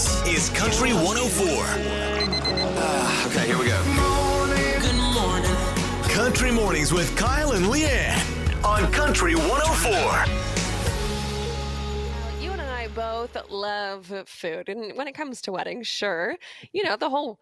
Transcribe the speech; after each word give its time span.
This 0.00 0.24
is 0.26 0.48
Country 0.56 0.94
104. 0.94 1.44
Ah, 1.44 3.26
okay, 3.26 3.44
here 3.46 3.58
we 3.58 3.66
go. 3.66 3.76
Good 4.80 4.96
morning. 4.96 5.54
Country 6.08 6.50
Mornings 6.50 6.90
with 6.90 7.14
Kyle 7.18 7.52
and 7.52 7.66
Leanne 7.66 8.16
on 8.64 8.90
Country 8.92 9.34
104. 9.34 9.92
You 12.42 12.50
and 12.50 12.62
I 12.62 12.88
both 12.94 13.36
love 13.50 14.10
food. 14.24 14.70
And 14.70 14.96
when 14.96 15.06
it 15.06 15.14
comes 15.14 15.42
to 15.42 15.52
weddings, 15.52 15.86
sure, 15.86 16.34
you 16.72 16.82
know, 16.82 16.96
the 16.96 17.10
whole 17.10 17.38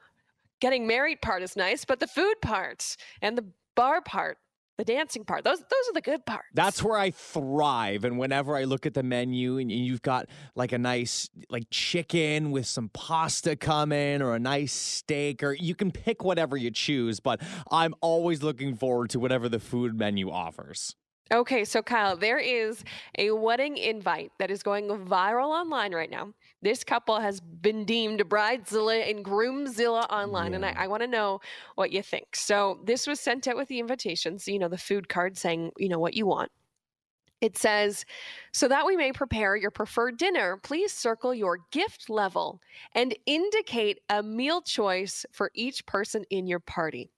getting 0.58 0.84
married 0.84 1.22
part 1.22 1.44
is 1.44 1.54
nice, 1.54 1.84
but 1.84 2.00
the 2.00 2.08
food 2.08 2.34
part 2.42 2.96
and 3.22 3.38
the 3.38 3.44
bar 3.76 4.00
part, 4.00 4.36
the 4.78 4.84
dancing 4.84 5.24
part, 5.24 5.44
those 5.44 5.58
those 5.58 5.88
are 5.90 5.92
the 5.92 6.00
good 6.00 6.24
parts. 6.24 6.46
That's 6.54 6.82
where 6.82 6.96
I 6.96 7.10
thrive. 7.10 8.04
And 8.04 8.16
whenever 8.16 8.56
I 8.56 8.64
look 8.64 8.86
at 8.86 8.94
the 8.94 9.02
menu 9.02 9.58
and 9.58 9.70
you've 9.70 10.02
got 10.02 10.26
like 10.54 10.70
a 10.70 10.78
nice 10.78 11.28
like 11.50 11.64
chicken 11.70 12.52
with 12.52 12.66
some 12.66 12.88
pasta 12.90 13.56
coming 13.56 14.22
or 14.22 14.34
a 14.34 14.38
nice 14.38 14.72
steak 14.72 15.42
or 15.42 15.52
you 15.52 15.74
can 15.74 15.90
pick 15.90 16.22
whatever 16.22 16.56
you 16.56 16.70
choose, 16.70 17.18
but 17.18 17.42
I'm 17.72 17.92
always 18.00 18.42
looking 18.42 18.76
forward 18.76 19.10
to 19.10 19.20
whatever 19.20 19.48
the 19.48 19.58
food 19.58 19.98
menu 19.98 20.30
offers. 20.30 20.94
Okay, 21.30 21.66
so 21.66 21.82
Kyle, 21.82 22.16
there 22.16 22.38
is 22.38 22.82
a 23.18 23.32
wedding 23.32 23.76
invite 23.76 24.32
that 24.38 24.50
is 24.50 24.62
going 24.62 24.88
viral 24.88 25.48
online 25.48 25.94
right 25.94 26.10
now. 26.10 26.32
This 26.62 26.82
couple 26.82 27.20
has 27.20 27.38
been 27.38 27.84
deemed 27.84 28.20
Bridezilla 28.20 29.10
and 29.10 29.22
Groomzilla 29.22 30.08
online, 30.08 30.54
and 30.54 30.64
I, 30.64 30.74
I 30.76 30.86
want 30.86 31.02
to 31.02 31.06
know 31.06 31.40
what 31.74 31.92
you 31.92 32.02
think. 32.02 32.34
So 32.34 32.80
this 32.84 33.06
was 33.06 33.20
sent 33.20 33.46
out 33.46 33.56
with 33.56 33.68
the 33.68 33.78
invitations, 33.78 34.48
you 34.48 34.58
know, 34.58 34.68
the 34.68 34.78
food 34.78 35.10
card 35.10 35.36
saying, 35.36 35.72
you 35.76 35.90
know, 35.90 35.98
what 35.98 36.14
you 36.14 36.26
want. 36.26 36.50
It 37.42 37.56
says, 37.56 38.04
so 38.52 38.66
that 38.66 38.86
we 38.86 38.96
may 38.96 39.12
prepare 39.12 39.54
your 39.54 39.70
preferred 39.70 40.16
dinner, 40.16 40.56
please 40.56 40.92
circle 40.92 41.32
your 41.32 41.60
gift 41.70 42.10
level 42.10 42.60
and 42.94 43.14
indicate 43.26 44.00
a 44.08 44.22
meal 44.22 44.60
choice 44.60 45.24
for 45.30 45.50
each 45.54 45.86
person 45.86 46.24
in 46.30 46.48
your 46.48 46.58
party. 46.58 47.10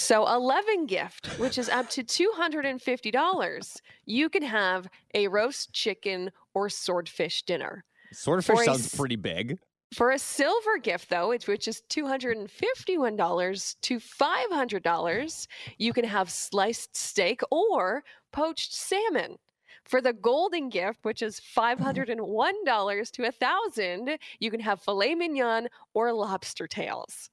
So, 0.00 0.26
11 0.26 0.86
gift, 0.86 1.26
which 1.38 1.58
is 1.58 1.68
up 1.68 1.90
to 1.90 2.02
$250, 2.02 3.80
you 4.06 4.30
can 4.30 4.42
have 4.42 4.88
a 5.12 5.28
roast 5.28 5.74
chicken 5.74 6.30
or 6.54 6.70
swordfish 6.70 7.42
dinner. 7.42 7.84
Swordfish 8.10 8.60
a 8.60 8.64
sounds 8.64 8.94
pretty 8.94 9.16
big. 9.16 9.58
For 9.92 10.10
a 10.10 10.18
silver 10.18 10.78
gift, 10.78 11.10
though, 11.10 11.28
which, 11.28 11.46
which 11.46 11.68
is 11.68 11.82
$251 11.90 13.76
to 13.82 14.00
$500, 14.00 15.46
you 15.76 15.92
can 15.92 16.04
have 16.06 16.30
sliced 16.30 16.96
steak 16.96 17.42
or 17.50 18.02
poached 18.32 18.72
salmon. 18.72 19.36
For 19.84 20.00
the 20.00 20.14
golden 20.14 20.70
gift, 20.70 21.00
which 21.04 21.20
is 21.20 21.38
$501 21.40 23.10
to 23.12 23.22
1,000, 23.22 24.18
you 24.38 24.50
can 24.50 24.60
have 24.60 24.80
filet 24.80 25.14
mignon 25.14 25.68
or 25.92 26.10
lobster 26.14 26.66
tails. 26.66 27.28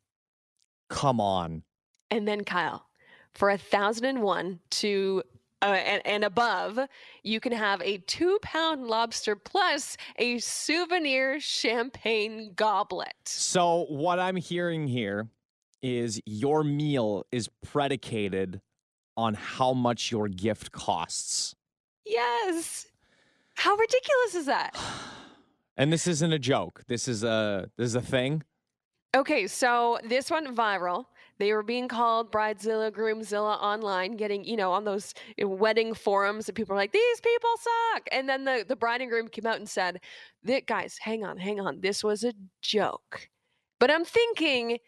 Come 0.90 1.22
on. 1.22 1.64
And 2.09 2.27
then 2.27 2.44
Kyle, 2.44 2.88
for 3.33 3.50
a 3.50 3.58
thousand 3.58 4.05
and 4.05 4.22
one 4.22 4.59
to 4.72 5.23
uh, 5.61 5.66
and, 5.66 6.05
and 6.05 6.23
above, 6.23 6.80
you 7.23 7.39
can 7.39 7.52
have 7.52 7.81
a 7.81 7.97
two 7.99 8.38
pound 8.41 8.86
lobster 8.86 9.36
plus 9.36 9.97
a 10.17 10.38
souvenir 10.38 11.39
champagne 11.39 12.53
goblet. 12.55 13.16
So, 13.25 13.86
what 13.89 14.19
I'm 14.19 14.36
hearing 14.36 14.88
here 14.88 15.27
is 15.81 16.22
your 16.25 16.64
meal 16.64 17.25
is 17.31 17.49
predicated 17.64 18.61
on 19.16 19.33
how 19.33 19.73
much 19.73 20.11
your 20.11 20.27
gift 20.27 20.71
costs. 20.71 21.55
Yes. 22.05 22.86
How 23.55 23.75
ridiculous 23.75 24.36
is 24.36 24.45
that? 24.45 24.77
And 25.80 25.94
this 25.94 26.08
isn't 26.08 26.33
a 26.33 26.39
joke. 26.39 26.81
This 26.88 27.08
is 27.08 27.23
a 27.23 27.69
this 27.77 27.86
is 27.86 27.94
a 27.94 28.02
thing. 28.02 28.42
Okay, 29.16 29.45
so 29.45 29.99
this 30.03 30.31
went 30.31 30.47
viral. 30.55 31.05
They 31.39 31.53
were 31.53 31.63
being 31.63 31.88
called 31.88 32.31
Bridezilla, 32.31 32.92
Groomzilla 32.92 33.61
online, 33.61 34.17
getting, 34.17 34.43
you 34.43 34.58
know, 34.58 34.71
on 34.71 34.86
those 34.86 35.14
wedding 35.39 35.93
forums, 35.93 36.49
and 36.49 36.55
people 36.55 36.73
are 36.73 36.77
like, 36.77 36.92
these 36.92 37.21
people 37.21 37.49
suck. 37.59 38.08
And 38.11 38.27
then 38.27 38.45
the, 38.45 38.65
the 38.67 38.75
bride 38.75 39.02
and 39.02 39.09
groom 39.09 39.27
came 39.27 39.45
out 39.45 39.58
and 39.58 39.70
said, 39.70 39.99
guys, 40.65 40.97
hang 40.99 41.23
on, 41.23 41.37
hang 41.37 41.59
on. 41.59 41.81
This 41.81 42.03
was 42.03 42.23
a 42.23 42.33
joke. 42.61 43.30
But 43.80 43.92
I'm 43.92 44.05
thinking 44.05 44.80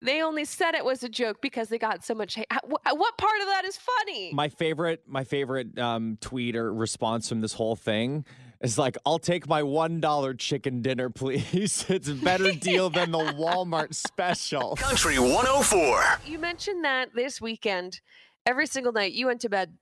they 0.00 0.22
only 0.22 0.44
said 0.44 0.74
it 0.74 0.84
was 0.84 1.02
a 1.02 1.08
joke 1.08 1.38
because 1.40 1.68
they 1.68 1.78
got 1.78 2.04
so 2.04 2.14
much 2.14 2.34
hate. 2.34 2.46
What 2.70 3.18
part 3.18 3.40
of 3.40 3.46
that 3.48 3.64
is 3.64 3.76
funny? 3.76 4.32
My 4.32 4.48
favorite 4.48 5.02
my 5.06 5.24
favorite 5.24 5.78
um, 5.78 6.18
tweet 6.20 6.56
or 6.56 6.72
response 6.72 7.28
from 7.28 7.40
this 7.40 7.54
whole 7.54 7.76
thing 7.76 8.24
is 8.64 8.78
like, 8.78 8.96
"I'll 9.06 9.18
take 9.18 9.48
my 9.48 9.62
one 9.62 10.00
dollar 10.00 10.34
chicken 10.34 10.82
dinner, 10.82 11.10
please. 11.22 11.84
it's 11.88 12.08
a 12.08 12.14
better 12.14 12.52
deal 12.68 12.90
than 12.90 13.10
the 13.10 13.18
Walmart 13.18 13.94
special." 13.94 14.76
Country 14.76 15.18
104. 15.18 16.20
you 16.26 16.38
mentioned 16.38 16.84
that 16.84 17.14
this 17.14 17.40
weekend, 17.40 18.00
every 18.46 18.66
single 18.66 18.92
night, 18.92 19.12
you 19.12 19.26
went 19.26 19.40
to 19.42 19.48
bed 19.48 19.74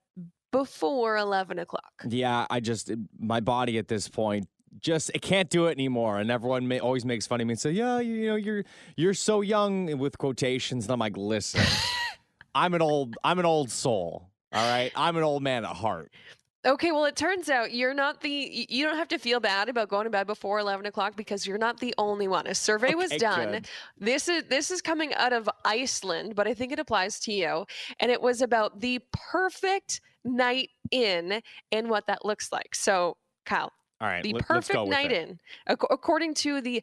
before 0.50 1.16
11 1.16 1.58
o'clock. 1.58 2.04
Yeah, 2.06 2.46
I 2.50 2.60
just 2.60 2.90
my 3.18 3.40
body 3.40 3.78
at 3.78 3.88
this 3.88 4.08
point 4.08 4.46
just 4.80 5.10
it 5.14 5.22
can't 5.22 5.50
do 5.50 5.66
it 5.66 5.72
anymore, 5.72 6.18
and 6.18 6.30
everyone 6.30 6.66
may, 6.66 6.78
always 6.78 7.04
makes 7.04 7.26
fun 7.26 7.40
of 7.40 7.46
me 7.46 7.52
and 7.52 7.60
say, 7.60 7.70
"Yeah, 7.72 8.00
you, 8.00 8.14
you 8.14 8.28
know, 8.28 8.36
you're 8.36 8.64
you're 8.96 9.14
so 9.14 9.40
young," 9.40 9.98
with 9.98 10.18
quotations, 10.18 10.84
and 10.84 10.92
I'm 10.92 10.98
like, 10.98 11.16
"Listen, 11.16 11.62
I'm 12.54 12.74
an 12.74 12.82
old 12.82 13.16
I'm 13.22 13.38
an 13.38 13.44
old 13.44 13.70
soul. 13.70 14.30
All 14.52 14.70
right, 14.70 14.90
I'm 14.96 15.16
an 15.16 15.22
old 15.22 15.42
man 15.42 15.64
at 15.64 15.76
heart." 15.76 16.12
Okay, 16.64 16.92
well, 16.92 17.06
it 17.06 17.16
turns 17.16 17.50
out 17.50 17.72
you're 17.72 17.92
not 17.94 18.20
the, 18.20 18.66
you 18.68 18.84
don't 18.84 18.96
have 18.96 19.08
to 19.08 19.18
feel 19.18 19.40
bad 19.40 19.68
about 19.68 19.88
going 19.88 20.04
to 20.04 20.10
bed 20.10 20.28
before 20.28 20.60
11 20.60 20.86
o'clock 20.86 21.16
because 21.16 21.44
you're 21.44 21.58
not 21.58 21.80
the 21.80 21.92
only 21.98 22.28
one. 22.28 22.46
A 22.46 22.54
survey 22.54 22.94
was 22.94 23.10
done. 23.10 23.50
good. 23.52 23.68
This 23.98 24.28
is, 24.28 24.44
this 24.44 24.70
is 24.70 24.80
coming 24.80 25.12
out 25.14 25.32
of 25.32 25.50
Iceland, 25.64 26.36
but 26.36 26.46
I 26.46 26.54
think 26.54 26.70
it 26.70 26.78
applies 26.78 27.18
to 27.20 27.32
you. 27.32 27.66
And 27.98 28.12
it 28.12 28.22
was 28.22 28.42
about 28.42 28.80
the 28.80 29.00
perfect 29.12 30.00
night 30.24 30.70
in 30.92 31.42
and 31.72 31.90
what 31.90 32.06
that 32.06 32.24
looks 32.24 32.52
like. 32.52 32.76
So, 32.76 33.16
Kyle, 33.44 33.72
All 34.00 34.06
right, 34.08 34.22
the 34.22 34.34
let- 34.34 34.46
perfect 34.46 34.86
night 34.86 35.10
it. 35.10 35.28
in, 35.30 35.40
ac- 35.68 35.78
according 35.90 36.34
to 36.34 36.60
the 36.60 36.80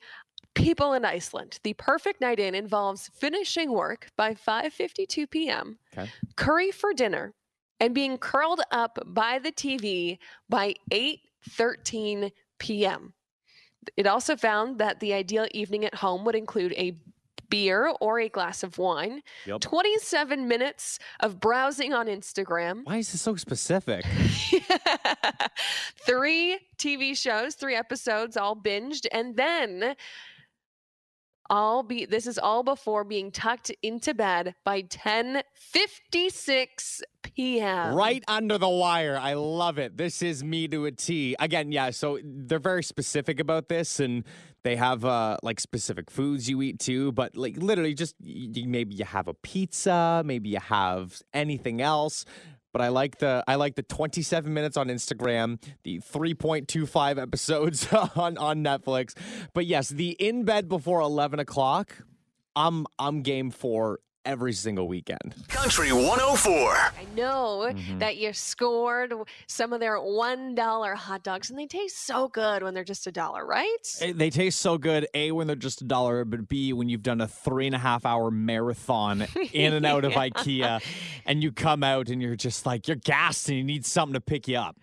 people 0.55 0.91
in 0.91 1.05
Iceland, 1.05 1.59
the 1.63 1.73
perfect 1.75 2.19
night 2.19 2.39
in 2.39 2.53
involves 2.53 3.09
finishing 3.13 3.71
work 3.71 4.09
by 4.17 4.33
5:52 4.33 5.29
p.m., 5.29 5.77
Okay. 5.97 6.11
curry 6.35 6.71
for 6.71 6.91
dinner, 6.93 7.33
and 7.79 7.95
being 7.95 8.17
curled 8.17 8.61
up 8.71 8.99
by 9.05 9.39
the 9.39 9.51
TV 9.51 10.17
by 10.49 10.75
8:13 10.91 12.31
p.m. 12.59 13.13
It 13.95 14.07
also 14.07 14.35
found 14.35 14.79
that 14.79 14.99
the 14.99 15.13
ideal 15.13 15.47
evening 15.51 15.85
at 15.85 15.95
home 15.95 16.25
would 16.25 16.35
include 16.35 16.73
a 16.73 16.97
beer 17.49 17.91
or 17.99 18.19
a 18.19 18.29
glass 18.29 18.61
of 18.61 18.77
wine, 18.77 19.23
Yep. 19.47 19.61
27 19.61 20.47
minutes 20.47 20.99
of 21.21 21.39
browsing 21.39 21.93
on 21.93 22.05
Instagram, 22.05 22.81
Why 22.83 22.97
is 22.97 23.11
this 23.11 23.21
so 23.21 23.35
specific? 23.37 24.05
three 26.05 26.59
TV 26.77 27.17
shows, 27.17 27.55
three 27.55 27.75
episodes, 27.75 28.37
all 28.37 28.55
binged, 28.55 29.07
and 29.11 29.35
then 29.35 29.95
all 31.49 31.83
be 31.83 32.05
this 32.05 32.27
is 32.27 32.37
all 32.37 32.63
before 32.63 33.03
being 33.03 33.31
tucked 33.31 33.71
into 33.81 34.13
bed 34.13 34.55
by 34.63 34.83
10:56 34.83 37.01
p.m. 37.21 37.95
Right 37.95 38.23
under 38.27 38.57
the 38.57 38.69
wire. 38.69 39.17
I 39.17 39.33
love 39.33 39.77
it. 39.77 39.97
This 39.97 40.21
is 40.21 40.43
me 40.43 40.67
to 40.69 40.85
a 40.85 40.91
T. 40.91 41.35
Again, 41.39 41.71
yeah, 41.71 41.89
so 41.91 42.19
they're 42.23 42.59
very 42.59 42.83
specific 42.83 43.39
about 43.39 43.69
this 43.69 43.99
and 43.99 44.23
they 44.63 44.75
have 44.75 45.05
uh 45.05 45.37
like 45.43 45.59
specific 45.59 46.11
foods 46.11 46.49
you 46.49 46.61
eat 46.61 46.79
too, 46.79 47.11
but 47.13 47.35
like 47.35 47.57
literally 47.57 47.93
just 47.93 48.15
maybe 48.21 48.95
you 48.95 49.05
have 49.05 49.27
a 49.27 49.33
pizza, 49.33 50.21
maybe 50.25 50.49
you 50.49 50.59
have 50.59 51.21
anything 51.33 51.81
else. 51.81 52.25
But 52.71 52.81
I 52.81 52.89
like 52.89 53.17
the 53.17 53.43
I 53.47 53.55
like 53.55 53.75
the 53.75 53.83
27 53.83 54.53
minutes 54.53 54.77
on 54.77 54.87
Instagram, 54.89 55.61
the 55.83 55.99
3.25 55.99 57.21
episodes 57.21 57.91
on 58.15 58.37
on 58.37 58.63
Netflix. 58.63 59.15
But 59.53 59.65
yes, 59.65 59.89
the 59.89 60.11
in 60.11 60.43
bed 60.43 60.69
before 60.69 61.01
11 61.01 61.39
o'clock. 61.39 61.95
I'm 62.55 62.85
I'm 62.97 63.21
game 63.21 63.51
for 63.51 63.99
every 64.25 64.53
single 64.53 64.87
weekend. 64.87 65.33
Country 65.47 65.91
104. 65.91 66.73
I 66.75 66.91
know 67.15 67.71
Mhm. 67.73 67.99
that 67.99 68.17
you 68.17 68.33
scored 68.33 69.13
some 69.47 69.73
of 69.73 69.79
their 69.79 69.97
$1 69.99 70.95
hot 70.95 71.23
dogs 71.23 71.49
and 71.49 71.57
they 71.57 71.65
taste 71.67 72.05
so 72.05 72.27
good 72.27 72.61
when 72.63 72.73
they're 72.73 72.83
just 72.83 73.07
a 73.07 73.11
dollar, 73.11 73.45
right? 73.45 73.67
They 74.13 74.29
taste 74.29 74.59
so 74.59 74.77
good, 74.77 75.07
A, 75.13 75.31
when 75.31 75.47
they're 75.47 75.55
just 75.55 75.81
a 75.81 75.85
dollar, 75.85 76.25
but 76.25 76.47
B, 76.47 76.73
when 76.73 76.89
you've 76.89 77.03
done 77.03 77.21
a 77.21 77.27
three 77.27 77.65
and 77.65 77.75
a 77.75 77.79
half 77.79 78.05
hour 78.05 78.29
marathon 78.31 79.21
in 79.53 79.73
and 79.73 79.85
out 79.85 80.05
of 80.05 80.13
IKEA 80.13 80.81
and 81.25 81.41
you 81.41 81.51
come 81.51 81.83
out 81.83 82.09
and 82.09 82.21
you're 82.21 82.35
just 82.35 82.65
like, 82.65 82.87
you're 82.87 82.97
gassed 82.97 83.49
and 83.49 83.57
you 83.57 83.63
need 83.63 83.85
something 83.85 84.13
to 84.13 84.21
pick 84.21 84.47
you 84.47 84.57
up. 84.57 84.77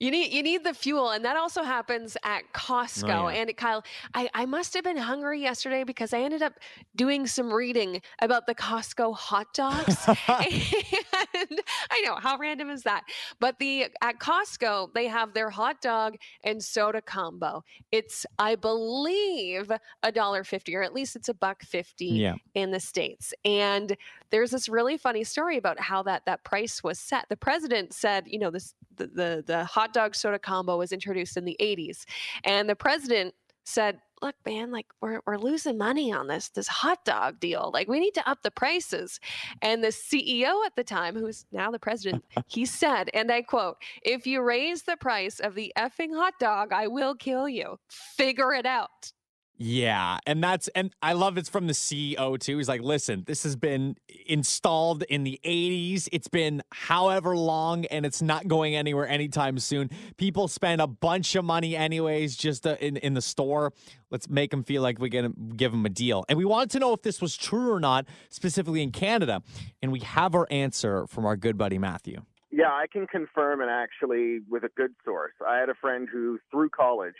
You 0.00 0.10
need 0.10 0.32
you 0.32 0.42
need 0.42 0.64
the 0.64 0.74
fuel, 0.74 1.10
and 1.10 1.24
that 1.24 1.36
also 1.36 1.62
happens 1.62 2.16
at 2.24 2.42
oh, 2.42 2.58
Costco. 2.58 3.04
Oh, 3.04 3.28
yeah. 3.28 3.40
And 3.40 3.56
Kyle, 3.56 3.84
I, 4.12 4.28
I 4.34 4.44
must 4.44 4.74
have 4.74 4.82
been 4.82 4.96
hungry 4.96 5.40
yesterday 5.40 5.84
because 5.84 6.12
I 6.12 6.20
ended 6.20 6.42
up 6.42 6.54
doing 6.96 7.26
some 7.26 7.52
reading 7.52 8.02
about 8.20 8.46
the 8.46 8.54
Costco 8.54 9.14
hot 9.14 9.54
dogs. 9.54 9.96
and 11.34 11.60
I 11.90 12.00
know 12.02 12.16
how 12.16 12.38
random 12.38 12.70
is 12.70 12.82
that? 12.82 13.04
But 13.40 13.58
the 13.58 13.86
at 14.02 14.18
Costco, 14.18 14.94
they 14.94 15.06
have 15.06 15.34
their 15.34 15.50
hot 15.50 15.80
dog 15.80 16.16
and 16.42 16.62
soda 16.62 17.02
combo. 17.02 17.62
It's, 17.92 18.26
I 18.38 18.54
believe, 18.54 19.70
a 20.02 20.12
dollar 20.12 20.44
fifty, 20.44 20.74
or 20.76 20.82
at 20.82 20.94
least 20.94 21.16
it's 21.16 21.28
a 21.28 21.34
buck 21.34 21.62
fifty 21.62 22.06
Yeah. 22.06 22.34
in 22.54 22.70
the 22.70 22.80
States. 22.80 23.34
And 23.44 23.96
there's 24.30 24.50
this 24.50 24.68
really 24.68 24.96
funny 24.96 25.24
story 25.24 25.56
about 25.56 25.78
how 25.80 26.02
that 26.04 26.24
that 26.26 26.44
price 26.44 26.82
was 26.82 26.98
set. 26.98 27.26
The 27.28 27.36
president 27.36 27.92
said, 27.92 28.24
you 28.26 28.38
know, 28.38 28.50
this 28.50 28.74
the 28.96 29.06
the, 29.06 29.44
the 29.46 29.64
hot 29.64 29.92
dog 29.92 30.14
soda 30.14 30.38
combo 30.38 30.78
was 30.78 30.92
introduced 30.92 31.36
in 31.36 31.44
the 31.44 31.56
80s. 31.60 32.04
And 32.44 32.68
the 32.68 32.76
president 32.76 33.34
said, 33.64 33.98
look, 34.22 34.34
man, 34.46 34.70
like 34.70 34.86
we're, 35.00 35.20
we're 35.26 35.36
losing 35.36 35.76
money 35.76 36.12
on 36.12 36.26
this, 36.26 36.48
this 36.48 36.68
hot 36.68 37.04
dog 37.04 37.40
deal. 37.40 37.70
Like 37.72 37.88
we 37.88 38.00
need 38.00 38.14
to 38.14 38.28
up 38.28 38.42
the 38.42 38.50
prices. 38.50 39.20
And 39.60 39.82
the 39.82 39.88
CEO 39.88 40.64
at 40.64 40.76
the 40.76 40.84
time, 40.84 41.14
who's 41.14 41.44
now 41.52 41.70
the 41.70 41.78
president, 41.78 42.24
he 42.46 42.64
said, 42.64 43.10
and 43.12 43.30
I 43.30 43.42
quote, 43.42 43.76
if 44.02 44.26
you 44.26 44.42
raise 44.42 44.82
the 44.82 44.96
price 44.96 45.40
of 45.40 45.54
the 45.54 45.72
effing 45.76 46.14
hot 46.14 46.34
dog, 46.38 46.72
I 46.72 46.86
will 46.86 47.14
kill 47.14 47.48
you. 47.48 47.78
Figure 47.88 48.52
it 48.54 48.66
out. 48.66 49.12
Yeah, 49.56 50.18
and 50.26 50.42
that's 50.42 50.66
and 50.68 50.92
I 51.00 51.12
love 51.12 51.38
it's 51.38 51.48
from 51.48 51.68
the 51.68 51.74
CEO 51.74 52.38
too. 52.40 52.58
He's 52.58 52.68
like, 52.68 52.80
"Listen, 52.80 53.22
this 53.24 53.44
has 53.44 53.54
been 53.54 53.96
installed 54.26 55.04
in 55.04 55.22
the 55.22 55.38
80s. 55.44 56.08
It's 56.10 56.26
been 56.26 56.60
however 56.72 57.36
long 57.36 57.84
and 57.86 58.04
it's 58.04 58.20
not 58.20 58.48
going 58.48 58.74
anywhere 58.74 59.06
anytime 59.06 59.60
soon. 59.60 59.90
People 60.16 60.48
spend 60.48 60.80
a 60.80 60.88
bunch 60.88 61.36
of 61.36 61.44
money 61.44 61.76
anyways 61.76 62.34
just 62.34 62.66
uh, 62.66 62.76
in 62.80 62.96
in 62.96 63.14
the 63.14 63.22
store. 63.22 63.72
Let's 64.10 64.28
make 64.28 64.50
them 64.50 64.64
feel 64.64 64.82
like 64.82 64.98
we're 64.98 65.08
going 65.08 65.32
to 65.32 65.54
give 65.56 65.70
them 65.70 65.86
a 65.86 65.90
deal." 65.90 66.24
And 66.28 66.36
we 66.36 66.44
wanted 66.44 66.70
to 66.70 66.80
know 66.80 66.92
if 66.92 67.02
this 67.02 67.22
was 67.22 67.36
true 67.36 67.70
or 67.70 67.78
not, 67.78 68.06
specifically 68.30 68.82
in 68.82 68.90
Canada, 68.90 69.40
and 69.80 69.92
we 69.92 70.00
have 70.00 70.34
our 70.34 70.48
answer 70.50 71.06
from 71.06 71.24
our 71.26 71.36
good 71.36 71.56
buddy 71.56 71.78
Matthew. 71.78 72.22
Yeah, 72.50 72.70
I 72.70 72.86
can 72.92 73.06
confirm 73.06 73.60
and 73.60 73.70
actually 73.70 74.40
with 74.48 74.64
a 74.64 74.70
good 74.76 74.94
source. 75.04 75.34
I 75.46 75.58
had 75.58 75.68
a 75.68 75.74
friend 75.74 76.08
who 76.10 76.40
through 76.50 76.70
college 76.70 77.14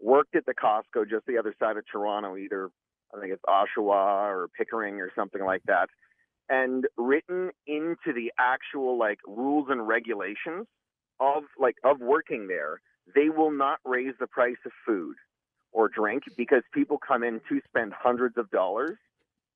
worked 0.00 0.36
at 0.36 0.46
the 0.46 0.54
Costco 0.54 1.08
just 1.08 1.26
the 1.26 1.38
other 1.38 1.54
side 1.58 1.76
of 1.76 1.84
Toronto, 1.90 2.36
either 2.36 2.70
I 3.14 3.20
think 3.20 3.32
it's 3.32 3.42
Oshawa 3.48 4.28
or 4.28 4.48
Pickering 4.56 5.00
or 5.00 5.10
something 5.14 5.44
like 5.44 5.62
that. 5.66 5.88
And 6.48 6.86
written 6.96 7.50
into 7.66 8.12
the 8.14 8.32
actual 8.38 8.98
like 8.98 9.18
rules 9.26 9.68
and 9.70 9.86
regulations 9.86 10.66
of 11.18 11.44
like 11.58 11.76
of 11.84 12.00
working 12.00 12.46
there, 12.46 12.80
they 13.14 13.28
will 13.28 13.50
not 13.50 13.78
raise 13.84 14.14
the 14.20 14.26
price 14.26 14.56
of 14.64 14.72
food 14.86 15.16
or 15.72 15.88
drink 15.88 16.22
because 16.36 16.62
people 16.72 16.98
come 16.98 17.22
in 17.22 17.40
to 17.48 17.60
spend 17.68 17.92
hundreds 17.92 18.36
of 18.38 18.50
dollars 18.50 18.96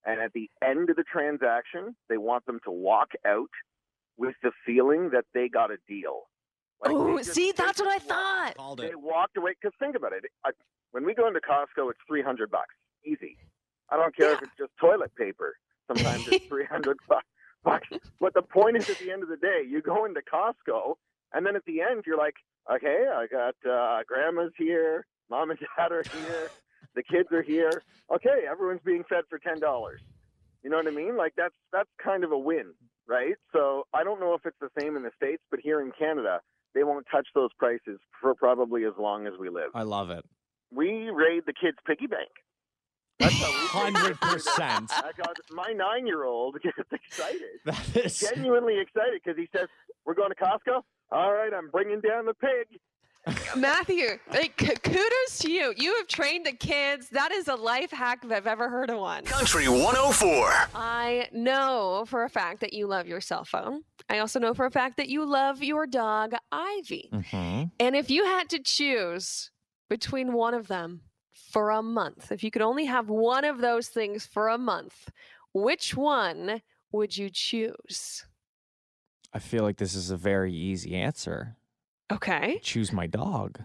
and 0.05 0.21
at 0.21 0.33
the 0.33 0.49
end 0.65 0.91
of 0.91 0.97
the 0.97 1.05
transaction, 1.05 1.95
they 2.09 2.17
want 2.17 2.47
them 2.47 2.61
to 2.65 2.71
walk 2.71 3.11
out 3.27 3.51
with 4.17 4.35
the 4.43 4.53
feeling 4.65 5.11
that 5.13 5.25
they 5.35 5.49
got 5.49 5.71
a 5.71 5.77
deal. 5.89 6.23
Like, 6.83 6.93
oh, 6.95 7.23
see, 7.23 7.53
that's 7.53 7.81
what 7.81 7.89
I 7.89 7.99
thought. 7.99 8.57
Called 8.57 8.79
they 8.79 8.95
walked 8.95 9.37
away 9.37 9.53
because 9.61 9.77
think 9.79 9.97
about 9.97 10.13
it. 10.13 10.25
I, 10.45 10.51
when 10.93 11.05
we 11.05 11.15
go 11.15 11.29
into 11.29 11.41
Costco, 11.41 11.91
it's 11.91 12.01
three 12.07 12.23
hundred 12.23 12.51
bucks, 12.51 12.75
easy. 13.05 13.37
I 13.91 13.97
don't 13.97 14.17
care 14.17 14.33
if 14.33 14.43
it's 14.43 14.53
just 14.59 14.71
toilet 14.81 15.15
paper. 15.17 15.57
Sometimes 15.89 16.27
it's 16.29 16.47
three 16.49 16.65
hundred 16.65 16.97
bucks. 17.09 17.89
But 18.21 18.33
the 18.35 18.43
point 18.43 18.77
is, 18.79 18.89
at 18.89 18.99
the 18.99 19.11
end 19.11 19.23
of 19.23 19.29
the 19.29 19.37
day, 19.37 19.63
you 19.69 19.83
go 19.83 20.07
into 20.07 20.21
Costco, 20.23 20.95
and 21.35 21.45
then 21.45 21.57
at 21.57 21.65
the 21.67 21.83
end, 21.83 22.05
you're 22.07 22.17
like, 22.17 22.35
okay, 22.73 23.07
I 23.13 23.27
got 23.27 23.55
uh, 23.71 24.03
grandma's 24.07 24.53
here, 24.57 25.05
mom 25.29 25.51
and 25.51 25.59
dad 25.77 25.93
are 25.93 26.03
here, 26.03 26.51
the 26.95 27.03
kids 27.03 27.31
are 27.33 27.43
here. 27.43 27.83
Okay, 28.15 28.45
everyone's 28.51 28.81
being 28.85 29.05
fed 29.09 29.25
for 29.29 29.39
ten 29.39 29.61
dollars. 29.61 30.01
You 30.63 30.71
know 30.71 30.77
what 30.77 30.87
I 30.87 30.91
mean? 30.91 31.17
Like 31.17 31.35
that's 31.37 31.55
that's 31.73 31.91
kind 32.03 32.25
of 32.25 32.33
a 32.33 32.39
win, 32.39 32.73
right? 33.07 33.37
So 33.53 33.85
I 33.93 34.03
don't 34.05 34.21
know 34.21 34.35
if 34.35 34.47
it's 34.47 34.59
the 34.61 34.71
same 34.79 34.97
in 34.97 35.03
the 35.03 35.11
states, 35.17 35.43
but 35.51 35.61
here 35.61 35.81
in 35.81 35.93
Canada, 35.99 36.41
they 36.75 36.85
won't 36.85 37.07
touch 37.11 37.27
those 37.35 37.51
prices 37.59 37.99
for 38.21 38.35
probably 38.35 38.85
as 38.85 38.93
long 38.99 39.27
as 39.27 39.35
we 39.39 39.49
live. 39.49 39.71
I 39.75 39.83
love 39.83 40.11
it. 40.11 40.25
We 40.73 41.11
raid 41.11 41.43
the 41.47 41.53
kids' 41.53 41.79
piggy 41.87 42.07
bank. 42.07 42.29
That's 43.19 43.35
how 43.35 43.85
we 43.85 43.93
take 43.93 44.11
it. 44.11 44.17
100%. 44.21 45.53
My 45.53 45.73
nine-year-old 45.73 46.61
gets 46.63 46.77
excited, 46.93 47.41
That 47.67 47.97
is 47.97 48.19
genuinely 48.19 48.81
excited, 48.81 49.21
because 49.23 49.37
he 49.37 49.49
says, 49.55 49.69
"We're 50.07 50.15
going 50.15 50.31
to 50.31 50.37
Costco. 50.37 50.83
All 51.13 51.33
right, 51.33 51.53
I'm 51.53 51.69
bringing 51.71 52.01
down 52.01 52.27
the 52.27 52.35
pig." 52.35 52.81
Matthew, 53.57 54.19
like, 54.33 54.57
kudos 54.57 55.39
to 55.41 55.51
you. 55.53 55.75
You 55.77 55.95
have 55.97 56.07
trained 56.07 56.47
the 56.47 56.53
kids. 56.53 57.11
That 57.11 57.33
is 57.33 57.49
a 57.49 57.55
life 57.55 57.91
hack 57.91 58.21
if 58.25 58.33
I've 58.33 58.47
ever 58.47 58.69
heard 58.69 58.91
of 58.91 58.99
one. 58.99 59.25
Country 59.25 59.69
104. 59.69 60.53
I 60.75 61.29
know 61.33 62.05
for 62.07 62.25
a 62.25 62.31
fact 62.31 62.61
that 62.61 62.73
you 62.73 62.87
love 62.87 63.07
your 63.07 63.21
cell 63.21 63.45
phone. 63.45 63.83
I 64.09 64.19
also 64.19 64.39
know 64.39 64.55
for 64.55 64.65
a 64.65 64.71
fact 64.71 64.97
that 64.97 65.09
you 65.09 65.25
love 65.25 65.63
your 65.63 65.87
dog, 65.87 66.33
Ivy. 66.51 67.11
Mhm. 67.13 67.71
And 67.79 67.97
if 67.97 68.11
you 68.11 68.25
had 68.25 68.49
to 68.51 68.59
choose 68.59 69.51
between 69.89 70.33
one 70.33 70.55
of 70.55 70.69
them 70.69 71.03
for 71.53 71.71
a 71.71 71.83
month, 71.83 72.33
if 72.33 72.43
you 72.43 72.51
could 72.51 72.63
only 72.63 72.87
have 72.87 73.11
one 73.11 73.45
of 73.45 73.59
those 73.59 73.89
things 73.89 74.25
for 74.27 74.49
a 74.49 74.59
month, 74.59 75.11
which 75.53 75.95
one 75.95 76.63
would 76.91 77.17
you 77.19 77.29
choose? 77.29 78.25
I 79.33 79.39
feel 79.39 79.63
like 79.63 79.77
this 79.77 79.95
is 79.95 80.11
a 80.11 80.17
very 80.17 80.53
easy 80.53 80.97
answer. 80.97 81.57
Okay. 82.11 82.61
Choose 82.63 82.93
my 82.93 83.07
dog. 83.07 83.61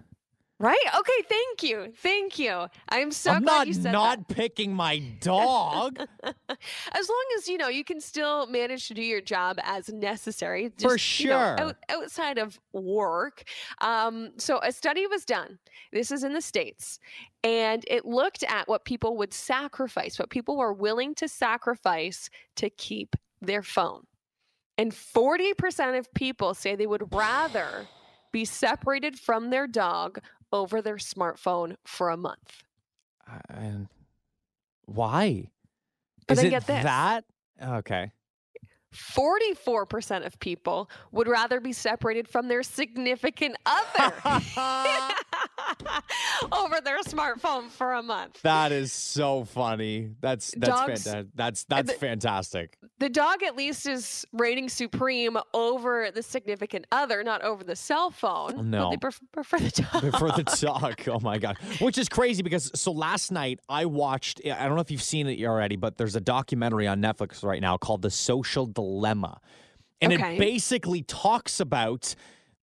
Right? 0.57 0.77
Okay, 0.97 1.21
thank 1.27 1.63
you. 1.63 1.92
Thank 1.97 2.39
you. 2.39 2.68
I'm 2.88 3.12
so 3.12 3.31
I'm 3.31 3.44
glad 3.44 3.57
not 3.57 3.68
you 3.68 3.74
said 3.74 3.92
not 3.92 4.30
picking 4.30 4.74
my 4.74 5.00
dog. 5.19 6.00
As 6.24 7.09
long 7.09 7.25
as 7.38 7.50
you 7.50 7.57
know 7.57 7.68
you 7.68 7.83
can 7.83 8.00
still 8.00 8.47
manage 8.47 8.88
to 8.88 8.94
do 8.94 9.01
your 9.01 9.19
job 9.19 9.57
as 9.62 9.89
necessary. 9.89 10.71
For 10.80 10.95
just, 10.95 11.19
you 11.19 11.30
know, 11.30 11.56
sure. 11.57 11.59
out, 11.59 11.75
outside 11.89 12.38
of 12.38 12.57
work. 12.71 13.44
Um, 13.81 14.31
so 14.38 14.59
a 14.63 14.71
study 14.71 15.06
was 15.07 15.25
done. 15.25 15.59
This 15.91 16.09
is 16.09 16.24
in 16.24 16.31
the 16.31 16.41
states, 16.41 17.00
and 17.44 17.83
it 17.88 18.06
looked 18.06 18.44
at 18.44 18.69
what 18.69 18.86
people 18.86 19.18
would 19.18 19.33
sacrifice, 19.33 20.18
what 20.18 20.30
people 20.30 20.56
were 20.56 20.71
willing 20.71 21.15
to 21.15 21.27
sacrifice 21.27 22.30
to 22.56 22.69
keep 22.69 23.18
their 23.41 23.62
phone. 23.62 24.03
And 24.77 24.94
40% 24.94 25.98
of 25.98 26.13
people 26.13 26.53
say 26.53 26.75
they 26.75 26.88
would 26.88 27.13
rather 27.13 27.88
be 28.36 28.44
separated 28.44 29.18
from 29.18 29.50
their 29.50 29.66
dog 29.66 30.20
over 30.52 30.82
their 30.82 30.98
smartphone 30.98 31.78
for 31.86 32.10
a 32.10 32.18
month. 32.18 32.64
And 33.48 33.88
why? 34.84 35.52
But 36.28 36.34
is 36.34 36.38
then 36.40 36.48
it 36.48 36.50
get 36.50 36.68
this. 36.68 36.84
that? 36.84 37.24
Okay. 37.66 38.12
44% 38.94 40.26
of 40.26 40.38
people 40.42 40.90
would 41.14 41.30
rather 41.30 41.62
be 41.62 41.72
separated 41.72 42.28
from 42.28 42.50
their 42.50 42.62
significant 42.62 43.56
other 43.66 44.14
over 46.51 46.81
their 46.81 47.00
smartphone 47.01 47.69
for 47.69 47.93
a 47.93 48.03
month. 48.03 48.41
that 48.43 48.72
is 48.72 48.91
so 48.93 49.43
funny. 49.46 50.12
That's 50.22 50.53
that's 50.58 50.67
Dogs- 50.70 51.03
fantastic. 51.03 51.27
That's 51.36 51.63
that's 51.65 51.91
the- 51.93 51.98
fantastic. 52.00 52.77
The 53.00 53.10
dog, 53.10 53.43
at 53.43 53.55
least, 53.55 53.88
is 53.88 54.25
reigning 54.31 54.70
supreme 54.70 55.38
over 55.53 56.12
the 56.12 56.24
significant 56.24 56.86
other, 56.91 57.24
not 57.24 57.41
over 57.43 57.63
the 57.63 57.75
cell 57.75 58.10
phone. 58.12 58.55
but 58.55 58.65
No. 58.65 58.89
they 58.89 58.98
pref- 58.98 59.20
prefer 59.34 59.60
the 59.60 59.70
dog. 59.91 60.01
Prefer 60.01 60.31
the 60.31 60.43
dog. 60.62 61.01
Oh 61.08 61.20
my 61.20 61.38
god. 61.38 61.58
Which 61.79 61.98
is 61.98 62.08
crazy 62.10 62.41
because 62.43 62.72
so 62.79 62.91
last 62.91 63.31
night 63.31 63.60
I 63.70 63.86
watched 63.86 64.41
I 64.46 64.65
don't 64.65 64.75
know 64.75 64.81
if 64.81 64.91
you've 64.91 65.01
seen 65.03 65.27
it 65.27 65.43
already, 65.46 65.75
but 65.75 65.98
there's 65.98 66.15
a 66.15 66.22
documentary 66.22 66.88
on 66.88 67.01
Netflix 67.01 67.43
right 67.43 67.62
now 67.62 67.77
called 67.77 68.01
The 68.01 68.12
Social 68.12 68.65
Dilemma. 68.65 69.39
And 70.01 70.13
Okay. 70.13 70.36
it 70.36 70.39
basically 70.39 71.03
talks 71.03 71.60
about 71.60 72.15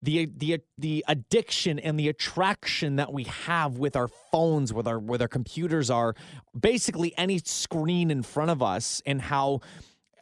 the 0.02 0.26
the 0.36 0.60
the 0.76 1.04
addiction 1.06 1.78
and 1.78 1.98
the 1.98 2.08
attraction 2.08 2.96
that 2.96 3.12
we 3.12 3.24
have 3.24 3.78
with 3.78 3.94
our 3.94 4.08
phones, 4.08 4.72
with 4.72 4.88
our 4.88 4.98
with 4.98 5.22
our 5.22 5.28
computers 5.28 5.90
are 5.90 6.14
basically 6.58 7.14
any 7.16 7.38
screen 7.38 8.10
in 8.10 8.22
front 8.22 8.50
of 8.50 8.62
us 8.62 9.00
and 9.06 9.22
how 9.22 9.60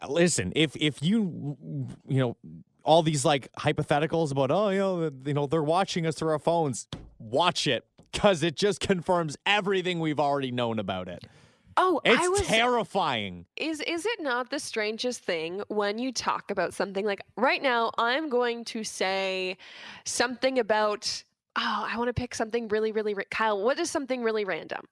listen, 0.08 0.52
if 0.54 0.76
if 0.76 1.02
you 1.02 1.56
you 2.06 2.20
know 2.20 2.36
all 2.82 3.02
these 3.02 3.24
like 3.24 3.50
hypotheticals 3.54 4.30
about 4.30 4.50
oh 4.50 4.68
you 4.68 4.78
know 4.78 5.10
you 5.24 5.34
know 5.34 5.46
they're 5.46 5.62
watching 5.62 6.06
us 6.06 6.14
through 6.14 6.30
our 6.30 6.38
phones, 6.38 6.86
watch 7.18 7.66
it 7.66 7.84
because 8.12 8.42
it 8.42 8.56
just 8.56 8.80
confirms 8.80 9.36
everything 9.46 9.98
we've 10.00 10.20
already 10.20 10.50
known 10.50 10.78
about 10.78 11.08
it. 11.08 11.24
Oh, 11.80 12.00
It's 12.04 12.28
was. 12.28 12.42
terrifying. 12.42 13.46
is 13.56 13.80
is 13.80 14.06
it 14.06 14.20
not 14.20 14.50
the 14.50 14.58
strangest 14.58 15.20
thing 15.20 15.62
when 15.68 15.98
you 15.98 16.12
talk 16.12 16.50
about 16.50 16.74
something 16.74 17.04
like 17.04 17.22
right 17.36 17.62
now 17.62 17.90
i'm 17.98 18.28
going 18.28 18.64
to 18.64 18.84
say 18.84 19.56
something 20.04 20.58
about 20.58 21.22
oh 21.56 21.86
i 21.90 21.96
want 21.96 22.08
to 22.08 22.14
pick 22.14 22.34
something 22.34 22.68
really 22.68 22.92
really 22.92 23.14
kyle 23.30 23.62
what 23.62 23.78
is 23.78 23.90
something 23.90 24.22
really 24.22 24.44
random 24.44 24.82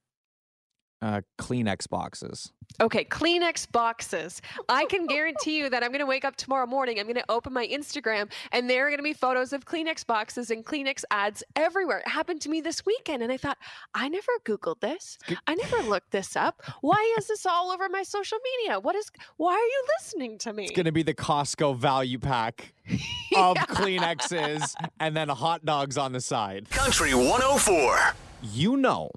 Uh, 1.00 1.20
Kleenex 1.38 1.88
boxes. 1.88 2.52
Okay, 2.80 3.04
Kleenex 3.04 3.70
boxes. 3.70 4.42
I 4.68 4.84
can 4.86 5.06
guarantee 5.08 5.58
you 5.58 5.70
that 5.70 5.82
I'm 5.82 5.90
going 5.90 6.00
to 6.00 6.06
wake 6.06 6.24
up 6.24 6.36
tomorrow 6.36 6.66
morning. 6.66 6.98
I'm 6.98 7.06
going 7.06 7.16
to 7.16 7.24
open 7.28 7.52
my 7.52 7.66
Instagram, 7.66 8.30
and 8.52 8.68
there 8.68 8.86
are 8.86 8.90
going 8.90 8.98
to 8.98 9.04
be 9.04 9.12
photos 9.12 9.52
of 9.52 9.64
Kleenex 9.64 10.04
boxes 10.06 10.50
and 10.50 10.64
Kleenex 10.64 11.04
ads 11.10 11.44
everywhere. 11.56 11.98
It 11.98 12.08
happened 12.08 12.40
to 12.42 12.48
me 12.48 12.60
this 12.60 12.84
weekend, 12.84 13.22
and 13.22 13.30
I 13.32 13.36
thought, 13.36 13.58
I 13.94 14.08
never 14.08 14.32
Googled 14.44 14.80
this. 14.80 15.18
I 15.46 15.54
never 15.54 15.82
looked 15.82 16.10
this 16.10 16.34
up. 16.36 16.62
Why 16.80 17.14
is 17.18 17.28
this 17.28 17.46
all 17.46 17.70
over 17.70 17.88
my 17.88 18.02
social 18.02 18.38
media? 18.42 18.80
What 18.80 18.96
is? 18.96 19.10
Why 19.36 19.52
are 19.52 19.56
you 19.58 19.84
listening 20.00 20.38
to 20.38 20.52
me? 20.52 20.64
It's 20.64 20.76
gonna 20.76 20.92
be 20.92 21.02
the 21.02 21.14
Costco 21.14 21.76
value 21.76 22.18
pack 22.18 22.72
of 23.36 23.56
Kleenexes 23.56 24.74
and 25.00 25.16
then 25.16 25.28
hot 25.28 25.64
dogs 25.64 25.96
on 25.96 26.12
the 26.12 26.20
side. 26.20 26.68
Country 26.70 27.14
104. 27.14 28.14
You 28.42 28.76
know, 28.76 29.10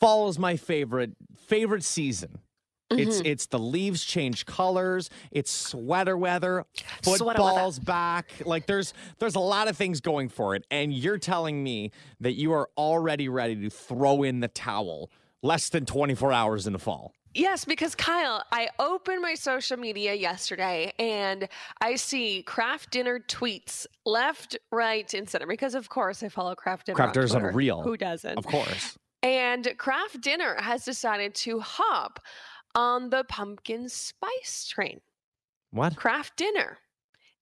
fall 0.00 0.28
is 0.28 0.38
my 0.38 0.56
favorite 0.56 1.12
favorite 1.46 1.84
season. 1.84 2.38
It's 2.90 3.18
Mm-hmm. 3.18 3.26
it's 3.26 3.46
the 3.46 3.58
leaves 3.58 4.02
change 4.02 4.46
colors. 4.46 5.10
It's 5.30 5.50
sweater 5.50 6.16
weather. 6.16 6.64
Sweater 7.02 7.24
weather. 7.24 7.38
Football's 7.38 7.78
back. 7.78 8.32
Like 8.46 8.64
there's 8.66 8.94
there's 9.18 9.34
a 9.34 9.40
lot 9.40 9.68
of 9.68 9.76
things 9.76 10.00
going 10.00 10.30
for 10.30 10.54
it, 10.54 10.64
and 10.70 10.92
you're 10.92 11.18
telling 11.18 11.62
me 11.62 11.90
that 12.20 12.32
you 12.32 12.52
are 12.54 12.70
already 12.78 13.28
ready 13.28 13.56
to 13.56 13.68
throw 13.68 14.22
in 14.22 14.40
the 14.40 14.48
towel 14.48 15.10
less 15.42 15.68
than 15.68 15.84
24 15.84 16.32
hours 16.32 16.66
in 16.66 16.72
the 16.72 16.78
fall. 16.78 17.12
Yes, 17.34 17.66
because 17.66 17.94
Kyle, 17.94 18.42
I 18.50 18.70
opened 18.78 19.20
my 19.20 19.34
social 19.34 19.76
media 19.76 20.14
yesterday 20.14 20.92
and 20.98 21.46
I 21.82 21.94
see 21.96 22.42
Kraft 22.42 22.90
Dinner 22.90 23.20
tweets 23.20 23.86
left, 24.06 24.56
right, 24.72 25.12
and 25.12 25.28
center. 25.28 25.46
Because 25.46 25.74
of 25.74 25.90
course 25.90 26.22
I 26.22 26.30
follow 26.30 26.54
Kraft 26.54 26.86
Dinner. 26.86 26.96
Craft 26.96 27.08
on 27.10 27.12
Dinner's 27.12 27.30
Twitter. 27.32 27.48
unreal. 27.50 27.82
Who 27.82 27.98
doesn't? 27.98 28.38
Of 28.38 28.46
course. 28.46 28.96
And 29.22 29.74
Kraft 29.78 30.20
Dinner 30.20 30.56
has 30.60 30.84
decided 30.84 31.34
to 31.36 31.60
hop 31.60 32.20
on 32.74 33.10
the 33.10 33.24
pumpkin 33.24 33.88
spice 33.88 34.66
train. 34.68 35.00
What? 35.70 35.96
Kraft 35.96 36.36
Dinner 36.36 36.78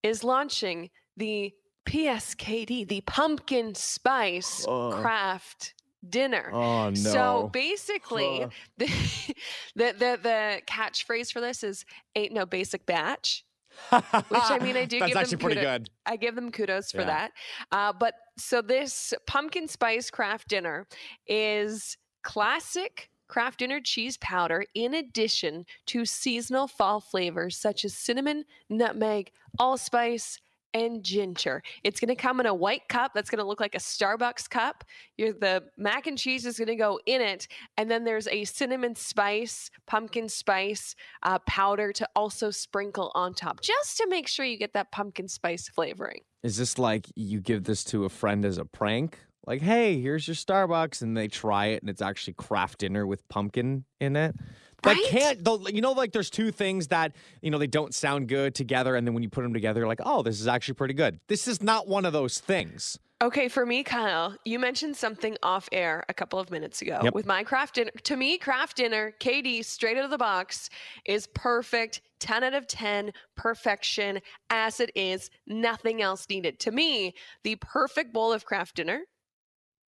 is 0.03 0.25
launching 0.25 0.91
the 1.17 1.53
PSKD, 1.87 2.89
the 2.89 3.01
pumpkin 3.03 3.75
spice 3.75 4.65
Oh. 4.69 4.99
Kraft 5.01 5.75
Dinner. 6.09 6.51
Oh 6.53 6.91
no. 6.91 6.95
So 6.95 7.51
basically, 7.53 8.47
the, 8.79 8.87
the 9.77 9.93
the 9.93 10.19
the 10.23 10.63
catchphrase 10.67 11.33
for 11.33 11.41
this 11.41 11.65
is 11.65 11.85
"ain't 12.15 12.33
no 12.33 12.47
basic 12.47 12.87
batch." 12.87 13.45
Which 13.91 14.03
I 14.31 14.59
mean, 14.61 14.77
I 14.77 14.85
do 14.85 14.99
That's 15.01 15.09
give 15.11 15.15
them 15.15 15.23
actually 15.23 15.37
pretty 15.39 15.61
kudo- 15.61 15.63
good. 15.79 15.91
I 16.07 16.17
give 16.17 16.35
them 16.35 16.51
kudos 16.53 16.91
for 16.91 17.01
Yeah. 17.01 17.07
that. 17.07 17.33
Uh, 17.73 17.93
but 17.93 18.15
so 18.39 18.63
this 18.63 19.15
pumpkin 19.27 19.69
spice 19.69 20.11
Kraft 20.11 20.49
Dinner 20.49 20.87
is 21.27 21.97
classic 22.23 23.11
Kraft 23.29 23.59
Dinner 23.61 23.81
cheese 23.81 24.17
powder 24.19 24.65
in 24.75 24.95
addition 24.95 25.67
to 25.87 26.05
seasonal 26.05 26.69
fall 26.69 27.01
flavors 27.01 27.57
such 27.57 27.85
as 27.85 27.95
cinnamon, 27.95 28.45
nutmeg, 28.69 29.31
allspice, 29.59 30.39
and 30.75 31.03
ginger. 31.03 31.63
It's 31.85 32.01
going 32.01 32.09
to 32.09 32.15
come 32.15 32.41
in 32.41 32.47
a 32.47 32.55
white 32.55 32.89
cup 32.89 33.13
that's 33.15 33.31
going 33.31 33.39
to 33.39 33.45
look 33.45 33.61
like 33.61 33.75
a 33.75 33.79
Starbucks 33.79 34.49
cup. 34.49 34.85
You're, 35.17 35.33
the 35.33 35.65
mac 35.77 36.07
and 36.07 36.19
cheese 36.19 36.47
is 36.47 36.59
going 36.59 36.69
to 36.69 36.77
go 36.77 37.01
in 37.07 37.21
it, 37.21 37.49
and 37.77 37.91
then 37.91 38.05
there's 38.05 38.29
a 38.29 38.45
cinnamon 38.45 38.95
spice, 38.95 39.71
pumpkin 39.87 40.29
spice 40.29 40.95
uh, 41.23 41.39
powder 41.41 41.93
to 41.93 42.09
also 42.15 42.51
sprinkle 42.51 43.13
on 43.15 43.35
top, 43.35 43.61
just 43.61 43.97
to 43.99 44.07
make 44.09 44.29
sure 44.29 44.45
you 44.45 44.59
get 44.59 44.75
that 44.75 44.93
pumpkin 44.93 45.29
spice 45.29 45.69
flavoring. 45.69 46.21
Is 46.43 46.57
this 46.57 46.79
like 46.79 47.07
you 47.15 47.41
give 47.41 47.65
this 47.65 47.83
to 47.85 48.05
a 48.05 48.09
friend 48.09 48.45
as 48.45 48.59
a 48.59 48.65
prank? 48.65 49.19
Like, 49.47 49.63
hey, 49.63 50.01
here's 50.01 50.27
your 50.27 50.35
Starbucks, 50.35 51.03
and 51.03 51.17
they 51.17 51.29
try 51.29 51.67
it, 51.67 51.83
and 51.83 51.89
it's 51.89 52.03
actually 52.03 52.35
Kraft 52.35 52.79
Dinner 52.81 53.07
with 53.07 53.29
pumpkin 53.29 53.85
in 54.01 54.17
it. 54.17 54.35
That 54.83 54.93
Right? 54.97 55.05
can't, 55.07 55.45
though, 55.45 55.67
you 55.69 55.81
know, 55.81 55.93
like 55.93 56.13
there's 56.13 56.31
two 56.31 56.51
things 56.53 56.89
that, 56.89 57.15
you 57.43 57.51
know, 57.51 57.59
they 57.59 57.67
don't 57.67 57.95
sound 57.95 58.29
good 58.29 58.55
together. 58.55 58.95
And 58.95 59.07
then 59.07 59.15
when 59.15 59.23
you 59.23 59.29
put 59.29 59.43
them 59.43 59.53
together, 59.55 59.81
you're 59.81 59.89
like, 59.89 60.01
oh, 60.05 60.23
this 60.23 60.41
is 60.41 60.47
actually 60.47 60.75
pretty 60.75 60.95
good. 60.95 61.19
This 61.29 61.49
is 61.49 61.63
not 61.63 61.89
one 61.89 62.05
of 62.05 62.13
those 62.13 62.39
things. 62.39 62.99
Okay, 63.23 63.49
for 63.49 63.65
me, 63.65 63.83
Kyle, 63.83 64.37
you 64.45 64.59
mentioned 64.59 64.95
something 64.95 65.39
off 65.43 65.71
air 65.73 66.05
a 66.11 66.13
couple 66.13 66.39
of 66.39 66.51
minutes 66.51 66.83
ago 66.83 67.01
Yep. 67.03 67.15
with 67.15 67.25
my 67.25 67.43
Kraft 67.45 67.77
Dinner. 67.77 67.91
To 68.03 68.15
me, 68.15 68.37
Kraft 68.37 68.77
Dinner, 68.77 69.15
KD, 69.19 69.65
straight 69.65 69.97
out 69.97 70.05
of 70.05 70.11
the 70.11 70.19
box, 70.19 70.69
is 71.07 71.27
perfect. 71.29 72.03
10 72.21 72.45
out 72.45 72.53
of 72.53 72.67
10, 72.67 73.13
perfection, 73.35 74.21
as 74.51 74.81
it 74.81 74.91
is, 74.95 75.31
nothing 75.47 76.03
else 76.03 76.27
needed. 76.29 76.59
To 76.61 76.71
me, 76.71 77.15
the 77.43 77.57
perfect 77.57 78.13
bowl 78.13 78.33
of 78.35 78.45
Kraft 78.45 78.77
Dinner, 78.77 79.01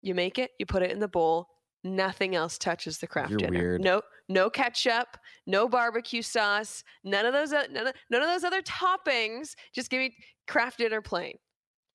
you 0.02 0.16
make 0.16 0.40
it, 0.40 0.52
you 0.58 0.66
put 0.66 0.82
it 0.82 0.92
in 0.92 1.00
the 1.00 1.08
bowl, 1.10 1.50
nothing 1.96 2.36
else 2.36 2.58
touches 2.58 2.98
the 2.98 3.08
Kraft 3.08 3.30
You're 3.32 3.40
dinner. 3.40 3.52
weird. 3.60 3.82
No, 3.82 4.02
no 4.30 4.50
ketchup, 4.50 5.18
no 5.46 5.68
barbecue 5.68 6.22
sauce, 6.22 6.84
none 7.04 7.26
of 7.26 7.34
those, 7.34 7.54
uh, 7.54 7.64
none 7.72 7.88
of, 7.88 7.94
none 8.10 8.22
of 8.22 8.28
those 8.28 8.44
other 8.44 8.62
toppings. 8.62 9.56
Just 9.74 9.90
give 9.90 10.00
me 10.00 10.16
Kraft 10.48 10.78
Dinner 10.80 11.02
plain. 11.02 11.38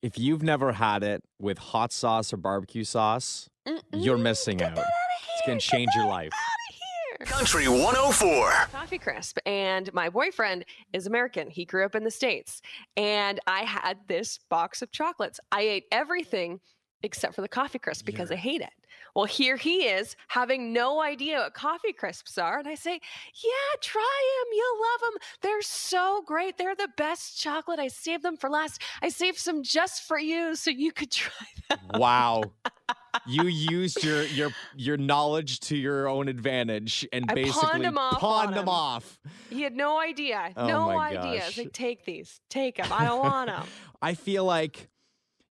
If 0.01 0.17
you've 0.19 0.43
never 0.43 0.73
had 0.73 1.03
it 1.03 1.23
with 1.39 1.57
hot 1.57 1.93
sauce 1.93 2.33
or 2.33 2.37
barbecue 2.37 2.83
sauce, 2.83 3.49
you're 3.93 4.17
missing 4.17 4.57
Get 4.57 4.71
out. 4.71 4.75
that 4.75 4.81
outta 4.81 4.91
It's 5.37 5.47
going 5.47 5.59
here, 5.59 5.59
to 5.59 5.65
get 5.65 5.71
change 5.77 5.89
your 5.95 6.03
that 6.05 6.09
life. 6.09 6.31
outta 6.33 6.77
here. 7.19 7.25
Country 7.25 7.67
104. 7.69 8.51
Coffee 8.73 8.97
Crisp. 8.97 9.37
And 9.45 9.93
my 9.93 10.09
boyfriend 10.09 10.65
is 10.91 11.07
American. 11.07 11.49
He 11.49 11.63
grew 11.63 11.85
up 11.85 11.95
in 11.95 12.03
the 12.03 12.11
States. 12.11 12.61
And 12.97 13.39
I 13.47 13.63
had 13.63 13.97
this 14.09 14.39
box 14.49 14.81
of 14.81 14.91
chocolates. 14.91 15.39
I 15.53 15.61
ate 15.61 15.85
everything 15.91 16.59
except 17.03 17.35
for 17.35 17.41
the 17.41 17.47
coffee 17.47 17.79
crisp 17.79 18.05
because 18.05 18.31
I 18.31 18.35
hate 18.35 18.61
it. 18.61 18.71
Well, 19.15 19.25
here 19.25 19.57
he 19.57 19.85
is 19.85 20.15
having 20.29 20.73
no 20.73 21.01
idea 21.01 21.39
what 21.39 21.53
coffee 21.53 21.93
crisps 21.93 22.37
are. 22.37 22.57
And 22.57 22.67
I 22.67 22.75
say, 22.75 22.93
Yeah, 22.93 23.79
try 23.81 24.39
them. 24.39 24.53
You'll 24.53 24.81
love 24.81 25.01
them. 25.01 25.21
They're 25.41 25.61
so 25.61 26.23
great. 26.25 26.57
They're 26.57 26.75
the 26.75 26.89
best 26.97 27.39
chocolate. 27.39 27.79
I 27.79 27.89
saved 27.89 28.23
them 28.23 28.37
for 28.37 28.49
last. 28.49 28.81
I 29.01 29.09
saved 29.09 29.37
some 29.37 29.61
just 29.61 30.03
for 30.03 30.17
you 30.17 30.55
so 30.55 30.71
you 30.71 30.91
could 30.91 31.11
try 31.11 31.47
them. 31.69 31.79
Wow. 31.95 32.43
you 33.27 33.43
used 33.43 34.03
your 34.03 34.23
your 34.23 34.49
your 34.75 34.97
knowledge 34.97 35.59
to 35.59 35.77
your 35.77 36.07
own 36.07 36.27
advantage 36.27 37.07
and 37.13 37.25
I 37.25 37.35
pawned 37.35 37.43
basically 37.45 37.81
them 37.81 37.97
off 37.97 38.19
pawned 38.19 38.53
them 38.53 38.63
him. 38.63 38.69
off. 38.69 39.19
He 39.49 39.61
had 39.61 39.75
no 39.75 39.99
idea. 39.99 40.51
Oh 40.57 40.67
no 40.67 40.97
idea. 40.97 41.43
Like, 41.55 41.71
Take 41.73 42.05
these. 42.05 42.39
Take 42.49 42.77
them. 42.77 42.87
I 42.91 43.05
don't 43.05 43.19
want 43.19 43.49
them. 43.49 43.63
I 44.01 44.15
feel 44.15 44.43
like 44.45 44.89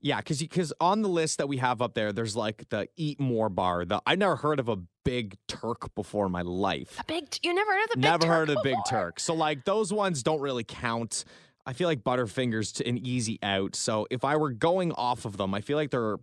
yeah, 0.03 0.17
because 0.19 0.41
because 0.41 0.73
on 0.81 1.03
the 1.03 1.09
list 1.09 1.39
that 1.39 1.49
we 1.49 1.59
have 1.59 1.81
up 1.81 1.95
there, 1.95 2.13
there's 2.13 2.35
like 2.35 2.69
the 2.71 2.89
eat 2.97 3.21
more 3.21 3.49
bar. 3.49 3.85
The 3.85 4.03
I 4.05 4.17
never 4.17 4.35
heard 4.35 4.59
of 4.59 4.69
a 4.69 4.77
big 5.05 5.37
Turk 5.47 5.95
before 5.95 6.27
in 6.27 6.33
my 6.33 6.43
life. 6.43 6.99
A 7.01 7.05
big. 7.05 7.39
You 7.43 7.55
never 7.55 7.71
heard 7.71 7.85
of 7.85 7.91
the 7.91 7.97
big 7.97 8.03
Never 8.03 8.23
Turk 8.23 8.31
heard 8.31 8.51
of 8.51 8.57
a 8.59 8.63
Big? 8.63 8.77
Turk. 8.89 9.21
So 9.21 9.33
like 9.33 9.65
those 9.65 9.93
ones 9.93 10.25
don't 10.25 10.41
really 10.41 10.65
count. 10.65 11.25
I 11.65 11.73
feel 11.73 11.89
like 11.89 12.03
Butterfingers 12.03 12.75
to 12.75 12.89
an 12.89 12.99
easy 12.99 13.39
out. 13.45 13.77
So 13.77 14.09
if 14.11 14.25
I 14.25 14.37
were 14.37 14.51
going 14.51 14.91
off 14.93 15.25
of 15.25 15.37
them, 15.37 15.55
I 15.55 15.61
feel 15.61 15.77
like 15.77 15.91
they're 15.91 16.17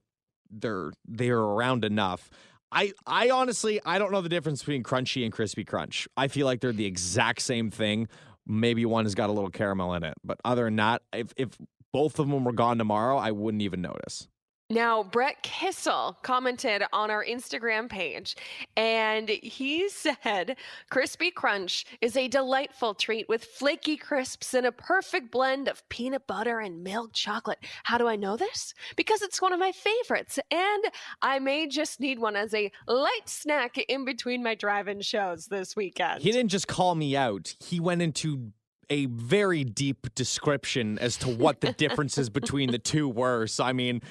they're 0.51 0.91
they're 1.07 1.39
around 1.39 1.85
enough. 1.85 2.29
I 2.73 2.91
I 3.07 3.29
honestly 3.29 3.79
I 3.85 3.97
don't 3.97 4.11
know 4.11 4.21
the 4.21 4.29
difference 4.29 4.59
between 4.59 4.83
Crunchie 4.83 5.23
and 5.23 5.31
crispy 5.31 5.63
crunch. 5.63 6.05
I 6.17 6.27
feel 6.27 6.45
like 6.45 6.59
they're 6.59 6.73
the 6.73 6.85
exact 6.85 7.41
same 7.41 7.71
thing. 7.71 8.09
Maybe 8.45 8.85
one 8.85 9.05
has 9.05 9.15
got 9.15 9.29
a 9.29 9.33
little 9.33 9.51
caramel 9.51 9.93
in 9.93 10.03
it, 10.03 10.15
but 10.23 10.39
other 10.43 10.65
than 10.65 10.75
that, 10.77 11.01
if 11.13 11.31
if 11.37 11.49
both 11.91 12.19
of 12.19 12.29
them 12.29 12.43
were 12.43 12.53
gone 12.53 12.77
tomorrow, 12.77 13.17
I 13.17 13.31
wouldn't 13.31 13.63
even 13.63 13.81
notice. 13.81 14.27
Now, 14.71 15.01
Brett 15.01 15.41
Kissel 15.41 16.15
commented 16.21 16.83
on 16.93 17.09
our 17.09 17.25
Instagram 17.25 17.89
page, 17.89 18.35
and 18.77 19.27
he 19.27 19.89
said, 19.89 20.57
Crispy 20.91 21.31
Crunch 21.31 21.87
is 22.01 22.15
a 22.15 22.27
delightful 22.27 22.93
treat 22.93 23.27
with 23.27 23.43
flaky 23.43 23.97
crisps 23.97 24.53
and 24.53 24.67
a 24.67 24.71
perfect 24.71 25.31
blend 25.31 25.67
of 25.67 25.89
peanut 25.89 26.27
butter 26.27 26.59
and 26.59 26.83
milk 26.83 27.13
chocolate. 27.13 27.57
How 27.81 27.97
do 27.97 28.07
I 28.07 28.15
know 28.15 28.37
this? 28.37 28.75
Because 28.95 29.23
it's 29.23 29.41
one 29.41 29.53
of 29.53 29.59
my 29.59 29.71
favorites, 29.71 30.37
and 30.51 30.83
I 31.23 31.39
may 31.39 31.65
just 31.65 31.99
need 31.99 32.19
one 32.19 32.35
as 32.35 32.53
a 32.53 32.71
light 32.87 33.27
snack 33.27 33.75
in 33.79 34.05
between 34.05 34.43
my 34.43 34.53
drive 34.53 34.87
in 34.87 35.01
shows 35.01 35.47
this 35.47 35.75
weekend. 35.75 36.21
He 36.21 36.31
didn't 36.31 36.51
just 36.51 36.67
call 36.67 36.93
me 36.93 37.17
out. 37.17 37.55
He 37.59 37.79
went 37.79 38.03
into 38.03 38.51
a 38.89 39.05
very 39.07 39.63
deep 39.63 40.13
description 40.15 40.97
as 40.99 41.17
to 41.17 41.29
what 41.29 41.61
the 41.61 41.71
differences 41.73 42.29
between 42.39 42.71
the 42.71 42.79
two 42.79 43.07
were. 43.07 43.47
So, 43.47 43.63
I 43.63 43.73
mean, 43.73 44.01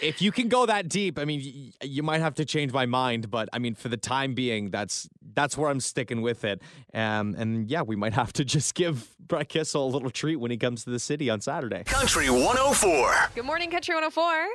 if 0.00 0.22
you 0.22 0.32
can 0.32 0.48
go 0.48 0.64
that 0.66 0.88
deep, 0.88 1.18
I 1.18 1.24
mean, 1.24 1.40
y- 1.80 1.86
you 1.86 2.02
might 2.02 2.20
have 2.20 2.34
to 2.36 2.44
change 2.44 2.72
my 2.72 2.86
mind, 2.86 3.30
but 3.30 3.48
I 3.52 3.58
mean, 3.58 3.74
for 3.74 3.88
the 3.88 3.96
time 3.98 4.34
being, 4.34 4.70
that's 4.70 5.08
that's 5.34 5.58
where 5.58 5.68
I'm 5.68 5.80
sticking 5.80 6.22
with 6.22 6.44
it. 6.44 6.62
Um, 6.94 7.34
and 7.36 7.68
yeah, 7.68 7.82
we 7.82 7.96
might 7.96 8.12
have 8.14 8.32
to 8.34 8.44
just 8.44 8.74
give 8.74 9.14
Brett 9.18 9.48
Kissel 9.48 9.84
a 9.86 9.90
little 9.90 10.10
treat 10.10 10.36
when 10.36 10.50
he 10.50 10.56
comes 10.56 10.84
to 10.84 10.90
the 10.90 10.98
city 10.98 11.28
on 11.28 11.40
Saturday. 11.40 11.84
Country 11.84 12.30
104. 12.30 13.30
Good 13.34 13.44
morning, 13.44 13.70
Country 13.70 13.94
104. 13.94 14.46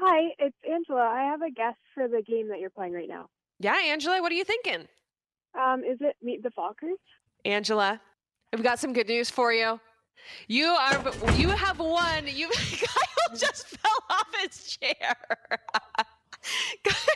Hi, 0.00 0.28
it's 0.38 0.56
Angela. 0.70 1.00
I 1.00 1.22
have 1.22 1.42
a 1.42 1.50
guess 1.50 1.74
for 1.94 2.06
the 2.08 2.22
game 2.22 2.48
that 2.48 2.60
you're 2.60 2.70
playing 2.70 2.92
right 2.92 3.08
now. 3.08 3.28
Yeah, 3.58 3.74
Angela, 3.76 4.20
what 4.22 4.30
are 4.30 4.36
you 4.36 4.44
thinking? 4.44 4.86
Um, 5.58 5.80
is 5.82 5.98
it 6.00 6.14
Meet 6.22 6.42
the 6.44 6.50
Fockers? 6.50 6.94
Angela, 7.44 8.00
I've 8.52 8.62
got 8.62 8.78
some 8.78 8.92
good 8.92 9.08
news 9.08 9.30
for 9.30 9.52
you. 9.52 9.78
You 10.46 10.66
are 10.66 11.12
you 11.36 11.48
have 11.48 11.78
won. 11.78 12.26
You 12.26 12.48
Kyle 12.52 13.36
just 13.36 13.66
fell 13.68 14.02
off 14.10 14.26
his 14.42 14.76
chair. 14.76 15.16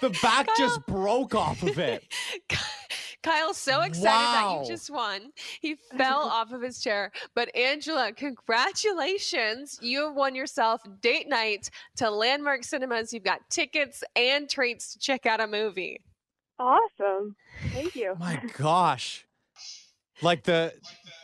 The 0.00 0.10
back 0.22 0.48
just 0.58 0.84
broke 0.86 1.34
off 1.34 1.62
of 1.62 1.78
it. 1.78 2.04
Kyle's 3.22 3.56
so 3.56 3.82
excited 3.82 4.04
that 4.10 4.42
Wow. 4.44 4.62
you 4.62 4.66
just 4.68 4.90
won. 4.90 5.30
He 5.60 5.76
fell 5.96 6.22
off 6.22 6.50
of 6.52 6.60
his 6.60 6.80
chair. 6.82 7.12
But 7.36 7.54
Angela, 7.54 8.12
congratulations. 8.12 9.78
You 9.80 10.06
have 10.06 10.16
won 10.16 10.34
yourself 10.34 10.82
date 11.00 11.28
night 11.28 11.70
to 11.96 12.10
Landmark 12.10 12.64
Cinemas. 12.64 13.12
You've 13.12 13.22
got 13.22 13.48
tickets 13.48 14.02
and 14.16 14.50
treats 14.50 14.92
to 14.94 14.98
check 14.98 15.24
out 15.26 15.40
a 15.40 15.46
movie. 15.46 16.00
Awesome. 16.58 17.36
Thank 17.72 17.94
you. 17.94 18.16
My 18.18 18.42
gosh. 18.56 19.24
Like 20.20 20.44
the 20.44 20.74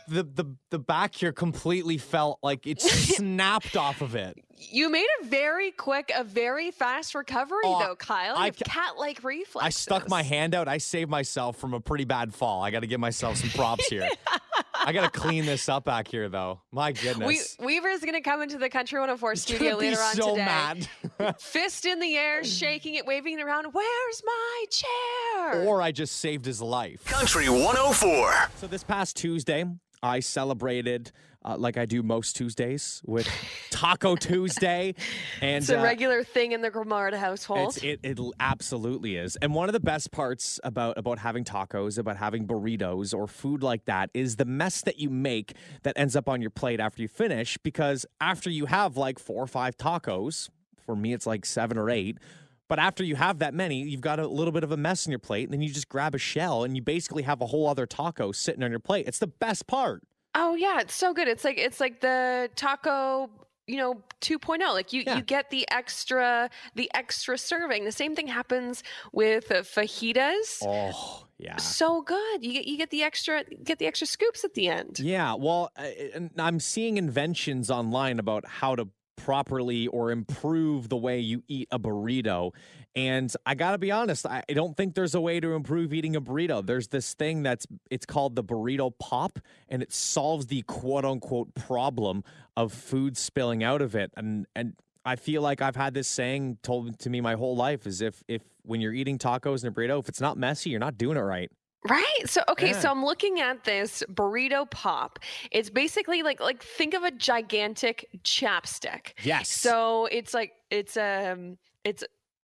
the 0.09 0.23
the 0.23 0.45
the 0.71 0.79
back 0.79 1.15
here 1.15 1.33
completely 1.33 1.99
felt 1.99 2.39
like 2.43 2.67
it 2.67 2.81
snapped 2.83 3.77
off 3.77 4.01
of 4.01 4.15
it. 4.15 4.37
You 4.57 4.89
made 4.91 5.07
a 5.23 5.27
very 5.27 5.71
quick, 5.71 6.11
a 6.17 6.25
very 6.25 6.71
fast 6.73 7.15
recovery, 7.15 7.61
Oh, 7.65 7.79
though, 7.79 7.95
Kyle. 7.95 8.35
I 8.37 8.47
You 8.47 8.53
have 8.53 8.57
cat-like 8.59 9.23
reflexes. 9.23 9.67
I 9.67 9.71
stuck 9.71 10.09
my 10.09 10.23
hand 10.25 10.53
out. 10.53 10.67
I 10.67 10.79
saved 10.79 11.11
myself 11.11 11.59
from 11.59 11.75
a 11.75 11.81
pretty 11.81 12.05
bad 12.05 12.35
fall. 12.35 12.61
I 12.65 12.73
got 12.73 12.81
to 12.81 12.89
give 12.89 12.99
myself 12.99 13.37
some 13.37 13.51
props 13.51 13.87
here. 13.87 14.09
I 14.89 14.93
got 14.93 15.13
to 15.13 15.21
clean 15.21 15.45
this 15.45 15.69
up 15.69 15.85
back 15.85 16.09
here, 16.09 16.31
though. 16.31 16.63
My 16.73 16.89
We, 16.89 16.93
goodness. 16.95 17.59
Weaver's 17.61 18.01
going 18.01 18.15
to 18.15 18.23
come 18.23 18.41
into 18.41 18.57
the 18.57 18.71
Country 18.71 18.99
104 18.99 19.33
He's 19.33 19.43
studio 19.43 19.73
gonna 19.73 19.81
be 19.83 19.91
later 19.91 20.01
on 20.01 20.15
so 20.15 20.31
today. 20.31 20.45
mad. 20.47 20.89
Fist 21.41 21.85
in 21.85 22.01
the 22.01 22.17
air, 22.17 22.43
shaking 22.43 22.95
it, 22.95 23.05
waving 23.05 23.39
it 23.39 23.43
around. 23.43 23.67
Where's 23.75 24.23
my 24.25 24.65
chair? 24.71 25.65
or 25.67 25.83
I 25.83 25.93
just 25.93 26.17
saved 26.21 26.47
his 26.47 26.63
life. 26.63 27.05
Country 27.05 27.51
104. 27.51 28.51
So 28.57 28.67
this 28.67 28.83
past 28.83 29.15
Tuesday, 29.17 29.67
I 30.03 30.21
celebrated 30.21 31.13
uh, 31.45 31.57
like 31.57 31.77
I 31.77 31.87
do 31.87 32.03
most 32.03 32.37
Tuesdays 32.37 33.01
with 33.07 33.29
Taco 33.71 34.17
Tuesday, 34.17 34.95
and 35.41 35.63
it's 35.63 35.71
a 35.71 35.79
uh, 35.79 35.83
regular 35.83 36.25
thing 36.25 36.53
in 36.53 36.63
the 36.63 36.71
Grimarda 36.71 37.17
household. 37.17 37.79
It, 37.83 38.01
it 38.03 38.19
absolutely 38.41 39.17
is. 39.17 39.37
And 39.37 39.55
one 39.55 39.69
of 39.69 39.73
the 39.73 39.81
best 39.81 40.11
parts 40.11 40.59
about, 40.65 40.99
about 40.99 41.19
having 41.19 41.45
tacos, 41.45 41.97
about 41.97 42.17
having 42.17 42.47
burritos 42.47 43.15
or 43.15 43.27
food 43.27 43.63
like 43.63 43.85
that 43.87 44.11
is 44.13 44.37
the 44.37 44.45
mess 44.45 44.83
that 44.83 44.99
you 44.99 45.11
make 45.11 45.55
that 45.85 45.97
ends 45.97 46.17
up 46.17 46.29
on 46.29 46.41
your 46.41 46.51
plate 46.51 46.81
after 46.81 47.03
you 47.03 47.09
finish. 47.09 47.57
Because 47.63 48.05
after 48.21 48.51
you 48.51 48.67
have 48.67 48.97
like 48.97 49.19
four 49.19 49.43
or 49.43 49.47
five 49.47 49.77
tacos, 49.77 50.51
for 50.85 50.97
me, 50.97 51.13
it's 51.13 51.27
like 51.27 51.47
seven 51.47 51.79
or 51.79 51.89
eight. 51.89 52.19
But 52.69 52.79
after 52.79 53.03
you 53.03 53.17
have 53.17 53.39
that 53.39 53.55
many, 53.55 53.83
you've 53.83 54.01
got 54.03 54.21
a 54.21 54.27
little 54.27 54.53
bit 54.53 54.63
of 54.65 54.73
a 54.73 54.77
mess 54.77 55.07
in 55.07 55.11
your 55.13 55.19
plate. 55.19 55.45
And 55.45 55.53
then 55.55 55.63
you 55.63 55.71
just 55.73 55.89
grab 55.89 56.15
a 56.15 56.19
shell 56.19 56.65
and 56.65 56.77
you 56.77 56.83
basically 56.83 57.23
have 57.23 57.41
a 57.41 57.47
whole 57.47 57.67
other 57.67 57.87
taco 57.87 58.31
sitting 58.33 58.63
on 58.63 58.71
your 58.71 58.81
plate. 58.81 59.07
It's 59.09 59.19
the 59.19 59.27
best 59.27 59.67
part. 59.67 60.03
oh 60.35 60.55
yeah, 60.55 60.81
it's 60.81 60.95
so 60.95 61.15
good. 61.15 61.27
It's 61.29 61.45
like 61.45 61.59
it's 61.59 61.81
like 61.81 62.01
the 62.01 62.51
taco 62.55 63.31
you 63.67 63.77
know 63.77 64.03
2.0 64.23 64.61
like 64.73 64.95
you 64.95 65.03
Yeah. 65.07 65.17
you 65.17 65.23
get 65.23 65.51
the 65.51 65.67
extra 65.71 66.49
the 66.75 66.91
extra 66.95 67.37
serving 67.37 67.85
the 67.85 67.93
same 67.93 68.15
thing 68.17 68.27
happens 68.27 68.83
with 69.13 69.47
fajitas 69.51 70.63
Oh, 70.63 71.25
yeah. 71.39 71.57
so 71.57 72.01
good 72.01 72.43
you 72.43 72.55
get 72.55 72.67
you 72.67 72.79
get 72.79 72.89
the 72.91 73.03
extra 73.03 73.45
get 73.63 73.79
the 73.79 73.87
extra 73.87 74.07
scoops 74.07 74.43
at 74.43 74.55
the 74.55 74.69
end 74.69 74.99
Yeah, 75.01 75.35
well, 75.35 75.71
I- 75.77 76.31
I'm 76.39 76.61
seeing 76.61 76.97
inventions 76.97 77.71
online 77.71 78.19
about 78.19 78.47
how 78.47 78.75
to 78.75 78.89
properly 79.19 79.87
or 79.89 80.11
improve 80.11 80.89
the 80.89 80.97
way 80.97 81.19
you 81.19 81.43
eat 81.49 81.69
a 81.71 81.79
burrito. 81.79 82.53
And 82.97 83.33
I 83.45 83.55
got 83.55 83.73
to 83.73 83.79
be 83.79 83.91
honest, 83.91 84.27
I 84.27 84.43
don't 84.49 84.77
think 84.77 84.95
there's 84.95 85.15
a 85.15 85.21
way 85.21 85.41
to 85.41 85.53
improve 85.53 85.93
eating 85.93 86.17
a 86.17 86.21
burrito. 86.21 86.65
There's 86.65 86.89
this 86.89 87.15
thing 87.15 87.43
that's 87.43 87.67
it's 87.91 88.07
called 88.07 88.35
the 88.35 88.45
burrito 88.45 88.93
pop 88.99 89.39
and 89.69 89.83
it 89.83 89.93
solves 89.93 90.47
the 90.47 90.63
quote 90.63 91.05
unquote 91.05 91.55
problem 91.55 92.25
of 92.57 92.73
food 92.73 93.17
spilling 93.17 93.63
out 93.63 93.83
of 93.83 93.95
it. 93.95 94.13
And 94.17 94.47
and 94.57 94.75
I 95.05 95.17
feel 95.17 95.43
like 95.43 95.61
I've 95.63 95.77
had 95.77 95.95
this 95.95 96.09
saying 96.09 96.59
told 96.63 96.99
to 97.01 97.11
me 97.11 97.21
my 97.21 97.35
whole 97.35 97.57
life 97.57 97.87
is 97.87 98.01
if 98.01 98.23
if 98.29 98.43
when 98.63 98.81
you're 98.81 98.93
eating 98.95 99.19
tacos 99.19 99.65
and 99.65 99.77
a 99.77 99.81
burrito, 99.81 99.99
if 99.99 100.09
it's 100.09 100.21
not 100.21 100.37
messy, 100.37 100.71
you're 100.71 100.81
not 100.81 100.99
doing 100.99 101.17
it 101.17 101.21
right. 101.21 101.51
Right. 101.89 102.19
So 102.27 102.43
okay, 102.49 102.69
Yeah. 102.71 102.81
so 102.81 102.91
I'm 102.91 103.05
looking 103.05 103.41
at 103.41 103.65
this 103.65 104.03
burrito 104.13 104.69
pop. 104.71 105.19
It's 105.53 105.71
basically 105.71 106.23
like 106.23 106.41
like 106.41 106.63
think 106.63 106.95
of 106.95 107.05
a 107.05 107.11
gigantic 107.11 108.07
chapstick. 108.25 109.13
Yes. 109.23 109.51
So 109.51 110.07
it's 110.07 110.35
like 110.35 110.53
it's 110.71 110.97
um 110.97 111.57
it's 111.85 112.03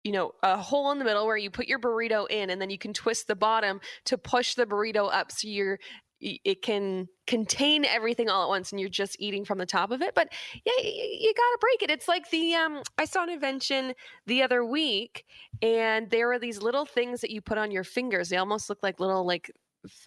you 0.03 0.12
know 0.12 0.31
a 0.41 0.57
hole 0.57 0.91
in 0.91 0.98
the 1.00 1.05
middle 1.05 1.25
where 1.27 1.38
you 1.38 1.51
put 1.51 1.67
your 1.67 1.79
burrito 1.79 2.25
in 2.29 2.50
and 2.50 2.59
then 2.62 2.69
you 2.69 2.77
can 2.77 2.93
twist 2.93 3.27
the 3.27 3.36
bottom 3.36 3.79
to 4.05 4.17
push 4.17 4.55
the 4.55 4.65
burrito 4.65 5.13
up 5.13 5.31
so 5.31 5.48
you're 5.48 5.77
it 6.21 6.61
can 6.61 7.07
contain 7.27 7.85
everything 7.85 8.29
all 8.29 8.43
at 8.43 8.49
once 8.49 8.71
and 8.71 8.79
you're 8.79 8.89
just 8.89 9.15
eating 9.19 9.45
from 9.45 9.57
the 9.57 9.65
top 9.65 9.91
of 9.91 10.01
it 10.01 10.13
but 10.15 10.27
yeah 10.65 10.73
you 10.81 11.33
gotta 11.35 11.57
break 11.61 11.81
it. 11.83 11.91
It's 11.91 12.07
like 12.07 12.29
the 12.29 12.55
um 12.55 12.81
i 12.97 13.05
saw 13.05 13.23
an 13.23 13.29
invention 13.29 13.93
the 14.25 14.41
other 14.41 14.65
week 14.65 15.25
and 15.61 16.09
there 16.09 16.31
are 16.31 16.39
these 16.39 16.61
little 16.61 16.85
things 16.85 17.21
that 17.21 17.31
you 17.31 17.41
put 17.41 17.57
on 17.57 17.71
your 17.71 17.83
fingers. 17.83 18.29
They 18.29 18.38
almost 18.38 18.69
look 18.69 18.79
like 18.83 18.99
little 18.99 19.25
like 19.25 19.51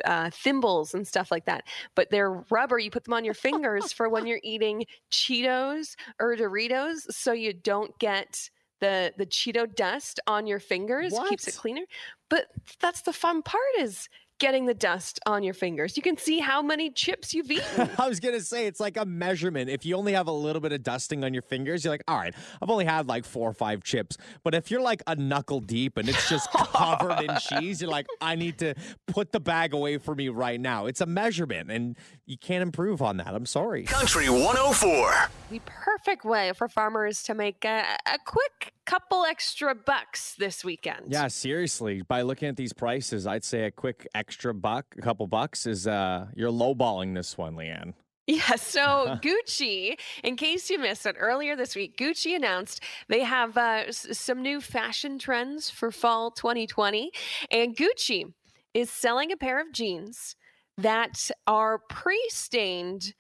uh, 0.05 0.29
thimbles 0.31 0.93
and 0.93 1.09
stuff 1.09 1.31
like 1.31 1.47
that 1.47 1.65
but 1.95 2.11
they're 2.11 2.45
rubber. 2.51 2.79
You 2.79 2.91
put 2.91 3.05
them 3.05 3.15
on 3.15 3.25
your 3.25 3.35
fingers 3.35 3.91
for 3.93 4.09
when 4.09 4.27
you're 4.27 4.41
eating 4.43 4.85
cheetos 5.11 5.95
or 6.21 6.37
doritos 6.37 7.11
so 7.11 7.33
you 7.33 7.55
don't 7.55 7.99
get 7.99 8.51
the 8.81 9.15
the 9.17 9.25
cheeto 9.25 9.73
dust 9.73 10.21
on 10.27 10.47
your 10.47 10.59
fingers. 10.59 11.15
Keeps 11.31 11.49
it 11.49 11.55
cleaner. 11.57 11.85
But 12.29 12.49
that's 12.81 13.03
the 13.03 13.13
fun 13.15 13.43
part 13.43 13.63
is 13.79 14.09
getting 14.39 14.67
the 14.67 14.75
dust 14.75 15.21
on 15.27 15.43
your 15.43 15.55
fingers 15.55 15.97
you 15.97 16.03
can 16.03 16.17
see 16.17 16.39
how 16.41 16.63
many 16.63 16.91
chips 16.91 17.33
you've 17.33 17.51
eaten 17.51 17.91
I 17.99 18.09
was 18.09 18.21
gonna 18.21 18.41
say 18.41 18.67
it's 18.67 18.81
like 18.81 18.97
a 18.97 19.05
measurement. 19.05 19.71
If 19.71 19.85
you 19.87 19.97
only 19.97 20.13
have 20.15 20.27
a 20.27 20.33
little 20.33 20.61
bit 20.61 20.73
of 20.73 20.83
dusting 20.83 21.25
on 21.25 21.33
your 21.33 21.43
fingers, 21.43 21.85
you're 21.85 21.93
like, 21.93 22.05
all 22.09 22.17
right, 22.17 22.35
I've 22.61 22.71
only 22.71 22.85
had 22.85 23.07
like 23.07 23.25
four 23.25 23.49
or 23.51 23.53
five 23.53 23.83
chips. 23.83 24.17
But 24.43 24.55
if 24.55 24.71
you're 24.71 24.81
like 24.81 25.03
a 25.07 25.15
knuckle 25.15 25.61
deep 25.61 25.97
and 25.97 26.09
it's 26.09 26.29
just 26.29 26.51
covered 26.53 27.21
in 27.21 27.37
cheese, 27.39 27.81
you're 27.81 27.91
like, 27.91 28.07
I 28.21 28.35
need 28.35 28.59
to 28.59 28.75
put 29.07 29.33
the 29.33 29.41
bag 29.41 29.75
away 29.75 29.99
for 29.99 30.15
me 30.15 30.29
right 30.29 30.61
now. 30.61 30.87
It's 30.87 31.01
a 31.01 31.07
measurement, 31.07 31.71
and 31.71 31.97
you 32.27 32.37
can't 32.39 32.63
improve 32.63 33.03
on 33.03 33.17
that. 33.19 33.35
I'm 33.35 33.47
sorry. 33.47 33.85
Country 33.85 34.29
104. 34.29 35.15
the 35.51 35.61
perfect 35.67 36.25
way 36.25 36.53
for 36.57 36.69
farmers 36.69 37.23
to 37.25 37.35
make 37.35 37.65
a, 37.65 37.85
a 38.07 38.19
quick 38.25 38.73
couple 38.85 39.25
extra 39.25 39.75
bucks 39.77 40.35
this 40.39 40.65
weekend 40.65 41.03
Yeah, 41.07 41.29
seriously. 41.29 42.03
By 42.03 42.23
looking 42.23 42.49
at 42.49 42.57
these 42.57 42.73
prices, 42.73 43.27
I'd 43.29 43.45
say 43.45 43.65
a 43.65 43.71
quick 43.71 44.09
extra 44.15 44.32
buck, 44.61 44.95
a 44.99 45.03
couple 45.03 45.27
bucks, 45.27 45.67
is 45.67 45.87
uh, 45.87 46.27
you're 46.35 46.51
lowballing 46.51 47.15
this 47.15 47.37
one, 47.37 47.55
Leanne. 47.55 47.95
Yeah, 48.27 48.55
so 48.55 49.19
Gucci, 49.23 49.99
in 50.23 50.37
case 50.37 50.71
you 50.71 50.79
missed 50.79 51.07
it 51.07 51.17
earlier 51.19 51.57
this 51.57 51.75
week, 51.75 51.97
Gucci 51.97 52.37
announced 52.37 52.81
they 53.09 53.21
have 53.21 53.57
uh, 53.57 53.85
s- 53.89 54.07
some 54.19 54.43
new 54.43 54.61
fashion 54.61 55.19
trends 55.19 55.71
for 55.71 55.91
fall 55.91 56.31
2020. 56.31 57.11
And 57.51 57.77
Gucci 57.77 58.33
is 58.75 58.91
selling 58.91 59.33
a 59.33 59.37
pair 59.37 59.61
of 59.61 59.73
jeans 59.73 60.37
that 60.79 61.31
are 61.47 61.81
pre 61.91 62.21
stained 62.29 63.15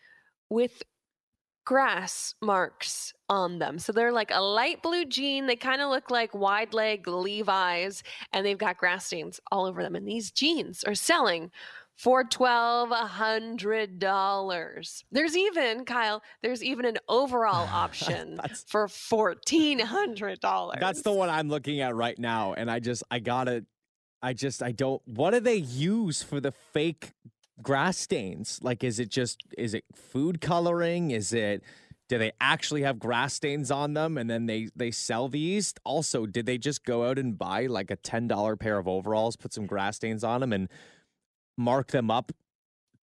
with 0.48 0.83
grass 1.64 2.35
marks 2.40 3.12
on 3.29 3.59
them. 3.59 3.79
So 3.79 3.92
they're 3.92 4.12
like 4.12 4.31
a 4.33 4.40
light 4.40 4.83
blue 4.83 5.05
jean. 5.05 5.46
They 5.46 5.57
kind 5.57 5.81
of 5.81 5.90
look 5.90 6.11
like 6.11 6.35
wide 6.35 6.75
leg 6.75 7.07
Levi's, 7.07 8.03
and 8.33 8.44
they've 8.44 8.59
got 8.59 8.79
grass 8.79 9.07
stains 9.07 9.40
all 9.51 9.66
over 9.66 9.83
them. 9.83 9.94
And 9.94 10.07
these 10.07 10.31
jeans 10.31 10.85
are 10.85 10.94
selling 10.94 11.51
for 11.96 12.25
twelve 12.25 12.90
hundred 12.90 13.98
dollars. 13.98 15.05
There's 15.12 15.37
even 15.37 15.85
Kyle. 15.85 16.22
There's 16.42 16.62
even 16.62 16.85
an 16.85 16.98
overall 17.09 17.68
option 17.72 18.40
for 18.66 18.88
fourteen 18.88 19.79
hundred 19.79 20.40
dollars. 20.40 20.79
That's 20.81 21.03
the 21.03 21.12
one 21.12 21.31
I'm 21.31 21.48
looking 21.48 21.81
at 21.81 21.94
right 21.94 22.18
now, 22.18 22.55
and 22.55 22.70
I 22.70 22.81
just 22.81 23.05
I 23.11 23.18
gotta, 23.18 23.64
I 24.20 24.33
just 24.33 24.62
I 24.62 24.72
don't. 24.72 25.01
What 25.07 25.31
do 25.31 25.40
they 25.40 25.57
use 25.57 26.22
for 26.22 26.40
the 26.40 26.53
fake 26.53 27.12
grass 27.62 27.98
stains? 27.98 28.59
Like, 28.62 28.85
is 28.85 28.98
it 28.98 29.09
just 29.11 29.42
is 29.57 29.75
it 29.75 29.85
food 29.94 30.40
coloring? 30.40 31.11
Is 31.11 31.33
it? 31.33 31.62
Do 32.09 32.18
they 32.18 32.33
actually 32.40 32.83
have 32.83 32.98
grass 32.98 33.33
stains 33.35 33.70
on 33.70 33.94
them, 33.94 34.18
and 34.18 34.29
then 34.29 34.46
they 34.46 34.68
they 34.77 34.90
sell 34.90 35.29
these? 35.29 35.75
Also, 35.85 36.27
did 36.27 36.46
they 36.46 36.59
just 36.59 36.85
go 36.85 37.09
out 37.09 37.18
and 37.18 37.38
buy 37.38 37.66
like 37.66 37.90
a 37.90 37.96
ten 37.96 38.29
dollar 38.29 38.57
pair 38.57 38.79
of 38.79 38.88
overalls, 38.88 39.37
put 39.37 39.53
some 39.53 39.66
grass 39.66 39.96
stains 39.96 40.25
on 40.25 40.40
them, 40.40 40.53
and 40.53 40.68
mark 41.57 41.88
them 41.88 42.11
up 42.11 42.33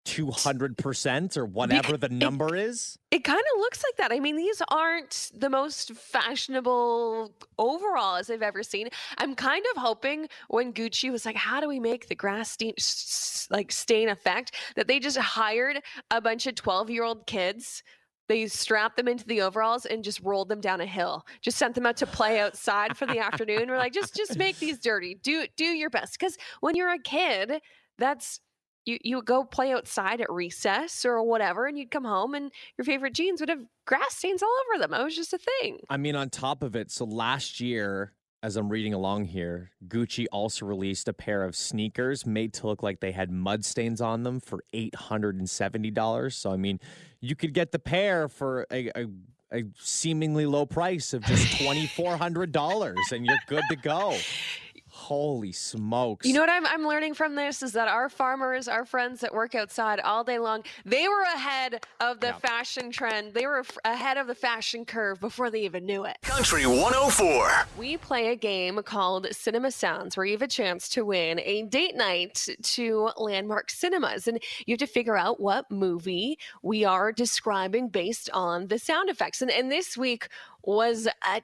two 0.10 0.32
hundred 0.32 0.76
percent 0.76 1.38
or 1.38 1.46
whatever 1.46 1.96
the 1.96 2.10
number 2.10 2.56
is? 2.56 2.98
It 3.12 3.24
kind 3.24 3.40
of 3.40 3.60
looks 3.60 3.84
like 3.84 3.96
that. 3.98 4.12
I 4.12 4.20
mean, 4.20 4.36
these 4.36 4.60
aren't 4.70 5.32
the 5.36 5.52
most 5.52 5.94
fashionable 5.94 7.32
overalls 7.60 8.32
I've 8.32 8.42
ever 8.42 8.64
seen. 8.64 8.90
I'm 9.20 9.36
kind 9.36 9.64
of 9.76 9.82
hoping 9.82 10.28
when 10.48 10.74
Gucci 10.74 11.12
was 11.12 11.26
like, 11.26 11.36
"How 11.36 11.62
do 11.62 11.68
we 11.68 11.80
make 11.80 12.08
the 12.08 12.16
grass 12.16 12.50
stain 12.50 12.74
like 13.52 13.72
stain 13.72 14.10
effect?" 14.10 14.56
that 14.76 14.88
they 14.88 15.00
just 15.00 15.18
hired 15.18 15.80
a 16.10 16.20
bunch 16.20 16.48
of 16.48 16.56
12 16.56 16.90
year 16.90 17.04
old 17.04 17.28
kids. 17.28 17.84
They 18.28 18.48
strapped 18.48 18.98
them 18.98 19.08
into 19.08 19.26
the 19.26 19.42
overalls 19.42 19.86
and 19.86 20.04
just 20.04 20.22
rolled 20.22 20.50
them 20.50 20.62
down 20.62 20.82
a 20.82 20.86
hill. 20.86 21.26
Just 21.42 21.58
sent 21.58 21.76
them 21.76 21.86
out 21.86 21.98
to 21.98 22.08
play 22.08 22.40
outside 22.40 22.98
for 22.98 23.06
the 23.06 23.20
afternoon. 23.20 23.70
We're 23.70 23.78
like, 23.78 23.94
just 23.94 24.16
just 24.16 24.38
make 24.38 24.58
these 24.58 24.80
dirty. 24.80 25.16
Do 25.22 25.46
do 25.56 25.66
your 25.66 25.92
best. 25.92 26.18
Because 26.20 26.36
when 26.62 26.76
you're 26.76 26.94
a 26.94 27.00
kid, 27.00 27.62
that's 28.00 28.40
you 28.90 28.98
you 29.04 29.16
would 29.18 29.26
go 29.26 29.44
play 29.44 29.72
outside 29.72 30.22
at 30.22 30.32
recess 30.32 31.06
or 31.06 31.24
whatever, 31.24 31.68
and 31.68 31.78
you'd 31.78 31.92
come 31.92 32.06
home 32.06 32.34
and 32.36 32.52
your 32.78 32.86
favorite 32.86 33.14
jeans 33.14 33.40
would 33.40 33.50
have 33.50 33.64
grass 33.86 34.16
stains 34.16 34.44
all 34.44 34.56
over 34.68 34.82
them. 34.82 34.94
It 34.94 35.04
was 35.04 35.16
just 35.16 35.34
a 35.34 35.38
thing. 35.38 35.80
I 35.90 35.98
mean, 35.98 36.16
on 36.16 36.30
top 36.30 36.64
of 36.64 36.76
it, 36.76 36.92
so 36.92 37.06
last 37.06 37.60
year 37.60 38.14
as 38.42 38.56
I'm 38.56 38.70
reading 38.70 38.94
along 38.94 39.26
here, 39.26 39.72
Gucci 39.88 40.26
also 40.32 40.66
released 40.66 41.08
a 41.08 41.14
pair 41.14 41.44
of 41.44 41.56
sneakers 41.56 42.26
made 42.26 42.54
to 42.54 42.68
look 42.68 42.82
like 42.82 43.02
they 43.02 43.12
had 43.12 43.32
mud 43.32 43.66
stains 43.66 44.00
on 44.00 44.24
them 44.24 44.40
for 44.40 44.64
$870. 44.74 46.34
So, 46.34 46.52
I 46.52 46.58
mean, 46.58 46.80
you 47.20 47.36
could 47.36 47.54
get 47.54 47.72
the 47.72 47.80
pair 47.80 48.30
for 48.30 48.66
a, 48.72 48.90
a, 48.96 49.08
a 49.52 49.64
seemingly 49.78 50.46
low 50.46 50.66
price 50.66 51.14
of 51.14 51.24
just 51.24 51.46
$2,400 51.58 52.96
and 53.12 53.26
you're 53.26 53.36
good 53.48 53.64
to 53.70 53.76
go. 53.76 54.16
Holy 55.14 55.52
smokes. 55.52 56.28
You 56.28 56.34
know 56.36 56.42
what 56.42 56.52
I'm, 56.52 56.68
I'm 56.68 56.86
learning 56.88 57.16
from 57.16 57.34
this 57.34 57.64
is 57.64 57.72
that 57.72 57.88
our 57.88 58.10
farmers, 58.10 58.68
our 58.68 58.86
friends 58.86 59.22
that 59.22 59.34
work 59.34 59.56
outside 59.56 60.00
all 60.00 60.24
day 60.24 60.38
long, 60.38 60.62
they 60.86 61.08
were 61.08 61.24
ahead 61.34 61.84
of 62.00 62.20
the 62.20 62.28
Yeah. 62.28 62.34
fashion 62.38 62.92
trend. 62.92 63.34
They 63.34 63.48
were 63.48 63.62
f- 63.62 63.76
ahead 63.84 64.18
of 64.18 64.28
the 64.28 64.36
fashion 64.36 64.86
curve 64.86 65.20
before 65.20 65.50
they 65.50 65.62
even 65.62 65.88
knew 65.88 66.06
it. 66.06 66.18
Country 66.22 66.68
104. 66.68 67.66
We 67.76 67.98
play 67.98 68.28
a 68.28 68.36
game 68.36 68.84
called 68.84 69.26
Cinema 69.32 69.72
Sounds 69.72 70.16
where 70.16 70.28
you 70.28 70.34
have 70.34 70.44
a 70.44 70.48
chance 70.48 70.88
to 70.90 71.04
win 71.04 71.40
a 71.40 71.64
date 71.64 71.96
night 71.96 72.48
to 72.62 73.10
Landmark 73.18 73.72
Cinemas. 73.72 74.28
And 74.28 74.40
you 74.68 74.74
have 74.74 74.80
to 74.80 74.86
figure 74.86 75.18
out 75.18 75.40
what 75.40 75.72
movie 75.72 76.38
we 76.62 76.86
are 76.86 77.12
describing 77.12 77.88
based 77.88 78.30
on 78.32 78.68
the 78.68 78.78
sound 78.78 79.10
effects. 79.10 79.42
And, 79.42 79.50
and 79.50 79.72
this 79.72 79.98
week 79.98 80.28
was 80.64 81.08
a 81.08 81.42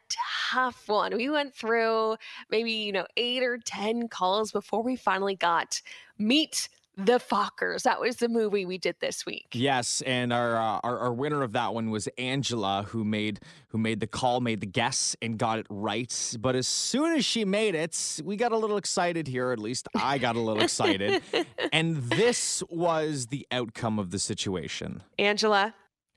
tough 0.51 0.87
one. 0.87 1.15
We 1.15 1.29
went 1.29 1.55
through 1.55 2.17
maybe, 2.49 2.71
you 2.71 2.91
know, 2.91 3.05
eight 3.17 3.43
or 3.43 3.57
10 3.57 4.07
calls 4.09 4.51
before 4.51 4.83
we 4.83 4.95
finally 4.95 5.35
got 5.35 5.81
Meet 6.17 6.69
the 6.97 7.19
Fockers. 7.19 7.83
That 7.83 7.99
was 7.99 8.17
the 8.17 8.29
movie 8.29 8.65
we 8.65 8.77
did 8.77 8.95
this 8.99 9.25
week. 9.25 9.47
Yes, 9.53 10.01
and 10.05 10.31
our, 10.31 10.55
uh, 10.55 10.79
our 10.83 10.99
our 10.99 11.13
winner 11.13 11.43
of 11.43 11.51
that 11.53 11.73
one 11.73 11.89
was 11.89 12.07
Angela, 12.17 12.85
who 12.87 13.03
made 13.03 13.41
who 13.69 13.77
made 13.77 13.99
the 13.99 14.07
call, 14.07 14.39
made 14.39 14.61
the 14.61 14.65
guess, 14.65 15.15
and 15.21 15.37
got 15.37 15.59
it 15.59 15.67
right. 15.69 16.35
But 16.39 16.55
as 16.55 16.67
soon 16.67 17.15
as 17.17 17.25
she 17.25 17.43
made 17.45 17.75
it, 17.75 18.21
we 18.23 18.37
got 18.37 18.51
a 18.51 18.57
little 18.57 18.77
excited 18.77 19.27
here. 19.27 19.51
At 19.51 19.59
least 19.59 19.87
I 19.95 20.17
got 20.17 20.35
a 20.35 20.39
little 20.39 20.63
excited, 20.63 21.21
and 21.73 21.97
this 22.03 22.63
was 22.69 23.27
the 23.27 23.45
outcome 23.51 23.99
of 23.99 24.11
the 24.11 24.19
situation. 24.19 25.03
Angela, 25.19 25.73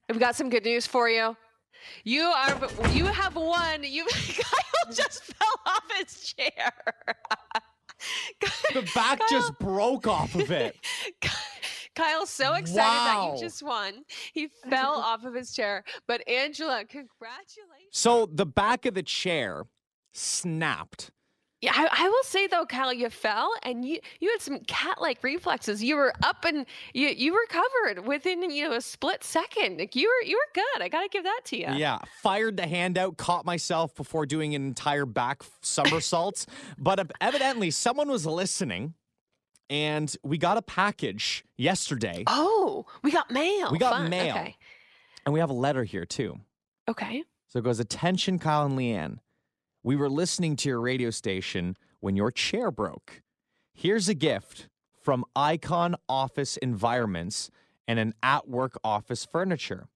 I've 0.09 0.21
got 0.21 0.37
some 0.37 0.49
good 0.49 0.65
news 0.65 0.87
for 0.87 1.09
you. 1.09 1.37
You 2.05 2.23
are 2.23 2.59
you 2.93 3.07
have 3.07 3.37
won. 3.37 3.83
You 3.83 4.07
Kyle 4.13 4.93
just 4.93 5.23
fell 5.25 5.61
off 5.67 5.85
his 5.99 6.33
chair. 6.33 6.73
The 8.75 8.89
back 8.95 9.19
just 9.29 9.59
broke 9.59 10.07
off 10.07 10.37
of 10.37 10.53
it. 10.53 10.77
Kyle's 11.97 12.31
so 12.31 12.55
excited 12.55 12.77
that 12.79 13.33
you 13.35 13.41
just 13.41 13.61
won. 13.61 14.05
He 14.33 14.49
fell 14.71 14.93
off 14.93 15.25
of 15.25 15.35
his 15.35 15.53
chair. 15.53 15.83
But 16.07 16.27
Angela, 16.29 16.85
congratulations. 16.85 17.89
So 17.91 18.27
the 18.33 18.47
back 18.47 18.87
of 18.87 18.95
the 18.95 19.03
chair 19.03 19.65
snapped. 20.13 21.11
Yeah, 21.61 21.73
I, 21.75 21.89
I 22.05 22.09
will 22.09 22.23
say 22.23 22.47
though, 22.47 22.65
Kyle, 22.67 22.93
you 22.93 23.11
fell 23.11 23.51
and 23.65 23.85
you 23.85 23.99
you 24.21 24.31
had 24.31 24.41
some 24.41 24.61
cat-like 24.61 25.25
reflexes. 25.25 25.83
You 25.83 25.97
were 25.97 26.13
up 26.23 26.45
and 26.45 26.65
you 26.95 27.09
you 27.09 27.37
recovered 27.37 28.07
within 28.07 28.49
you 28.49 28.69
know 28.69 28.77
a 28.77 28.81
split 28.81 29.25
second. 29.25 29.79
Like 29.79 29.97
you 29.97 30.07
were 30.09 30.25
you 30.29 30.37
were 30.37 30.63
good. 30.63 30.83
I 30.85 30.89
got 30.89 31.03
to 31.03 31.09
give 31.09 31.25
that 31.25 31.41
to 31.47 31.57
you. 31.59 31.67
Yeah, 31.75 31.99
fired 32.23 32.57
the 32.57 32.67
hand 32.69 32.97
out, 32.97 33.17
caught 33.17 33.45
myself 33.45 33.93
before 33.97 34.25
doing 34.25 34.55
an 34.55 34.65
entire 34.67 35.05
back 35.05 35.43
somersault. 35.61 36.47
but 36.79 37.01
ev- 37.01 37.11
evidently, 37.21 37.73
someone 37.73 38.09
was 38.09 38.25
listening, 38.25 38.95
and 39.69 40.15
we 40.23 40.39
got 40.39 40.59
a 40.59 40.63
package 40.63 41.45
yesterday, 41.57 42.23
Oh, 42.29 42.87
we 43.03 43.11
got 43.11 43.33
mail. 43.33 43.73
We 43.73 43.79
got 43.79 43.95
Fun. 43.95 44.11
mail. 44.11 44.37
Okay. 44.37 44.57
and 45.27 45.33
we 45.35 45.41
have 45.41 45.51
a 45.51 45.55
letter 45.55 45.83
here 45.83 46.05
too. 46.05 46.39
Okay. 46.89 47.25
So 47.49 47.59
it 47.59 47.63
goes, 47.65 47.81
"Attention, 47.81 48.39
Kyle 48.39 48.65
and 48.65 48.79
Leanne. 48.79 49.19
We 49.89 49.97
were 49.97 50.11
listening 50.11 50.57
to 50.57 50.69
your 50.69 50.83
radio 50.83 51.09
station 51.09 51.75
when 52.01 52.15
your 52.15 52.31
chair 52.31 52.71
broke. 52.71 53.23
Here's 53.73 54.07
a 54.07 54.13
gift 54.13 54.69
from 55.01 55.25
Icon 55.35 55.97
Office 56.11 56.59
Environments 56.59 57.51
and 57.87 57.99
an 57.99 58.13
at-work 58.23 58.79
office 58.85 59.25
furniture." 59.25 59.89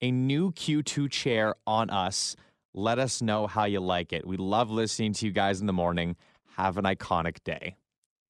a 0.00 0.10
new 0.10 0.50
Q2 0.52 1.10
chair 1.10 1.56
on 1.66 1.90
us. 1.90 2.36
Let 2.72 2.98
us 2.98 3.20
know 3.20 3.46
how 3.46 3.64
you 3.64 3.80
like 3.80 4.14
it. 4.14 4.26
We 4.26 4.38
love 4.38 4.70
listening 4.70 5.12
to 5.14 5.26
you 5.26 5.32
guys 5.32 5.60
in 5.60 5.66
the 5.66 5.74
morning. 5.74 6.16
Have 6.56 6.78
an 6.78 6.84
iconic 6.86 7.44
day. 7.44 7.76